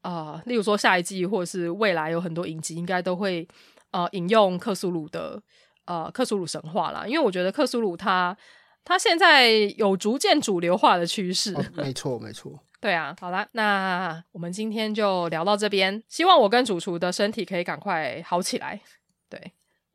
[0.02, 3.46] 呃，例如说下一季或者是未来有很多影集，应该都会
[3.90, 5.42] 呃引用克苏鲁的
[5.84, 7.06] 呃克苏鲁神话啦。
[7.06, 8.36] 因为我觉得克苏鲁他
[8.82, 11.54] 他现在有逐渐主流化的趋势。
[11.54, 12.58] 哦，没 错，没错。
[12.80, 16.02] 对啊，好啦，那我们今天就聊到这边。
[16.08, 18.80] 希望我跟主厨的身体可以赶快好起来。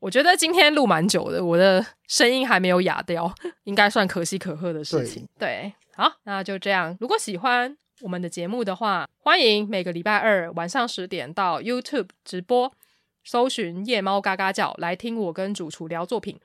[0.06, 0.08] 对。
[0.08, 3.34] 我觉得今天录蛮久的，我的声音还没有哑掉，
[3.64, 5.26] 应该算可喜可贺的事情。
[5.36, 6.96] 对，对，好，那就这样。
[7.00, 12.72] 如果喜欢我们的节目的话，欢迎每个礼拜二晚上十点到 YouTube 直播，
[13.24, 16.38] 搜寻夜猫嘎嘎叫来听我跟主厨聊作品。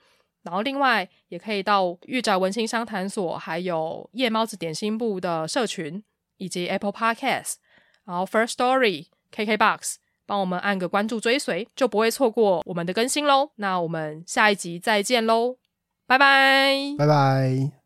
[0.44, 6.04] 然后另外也可以到玉宅文青商谈所，还有夜猫子点心部的社群，
[6.38, 7.58] 以及 Apple Podcast，
[8.06, 9.98] 然后 First Story、KKBox。
[10.32, 13.50] 帮我们按个关注追随，就不会错过我们的更新喽。
[13.58, 15.58] 那我们下一集再见喽，
[16.08, 17.81] 拜拜，拜拜。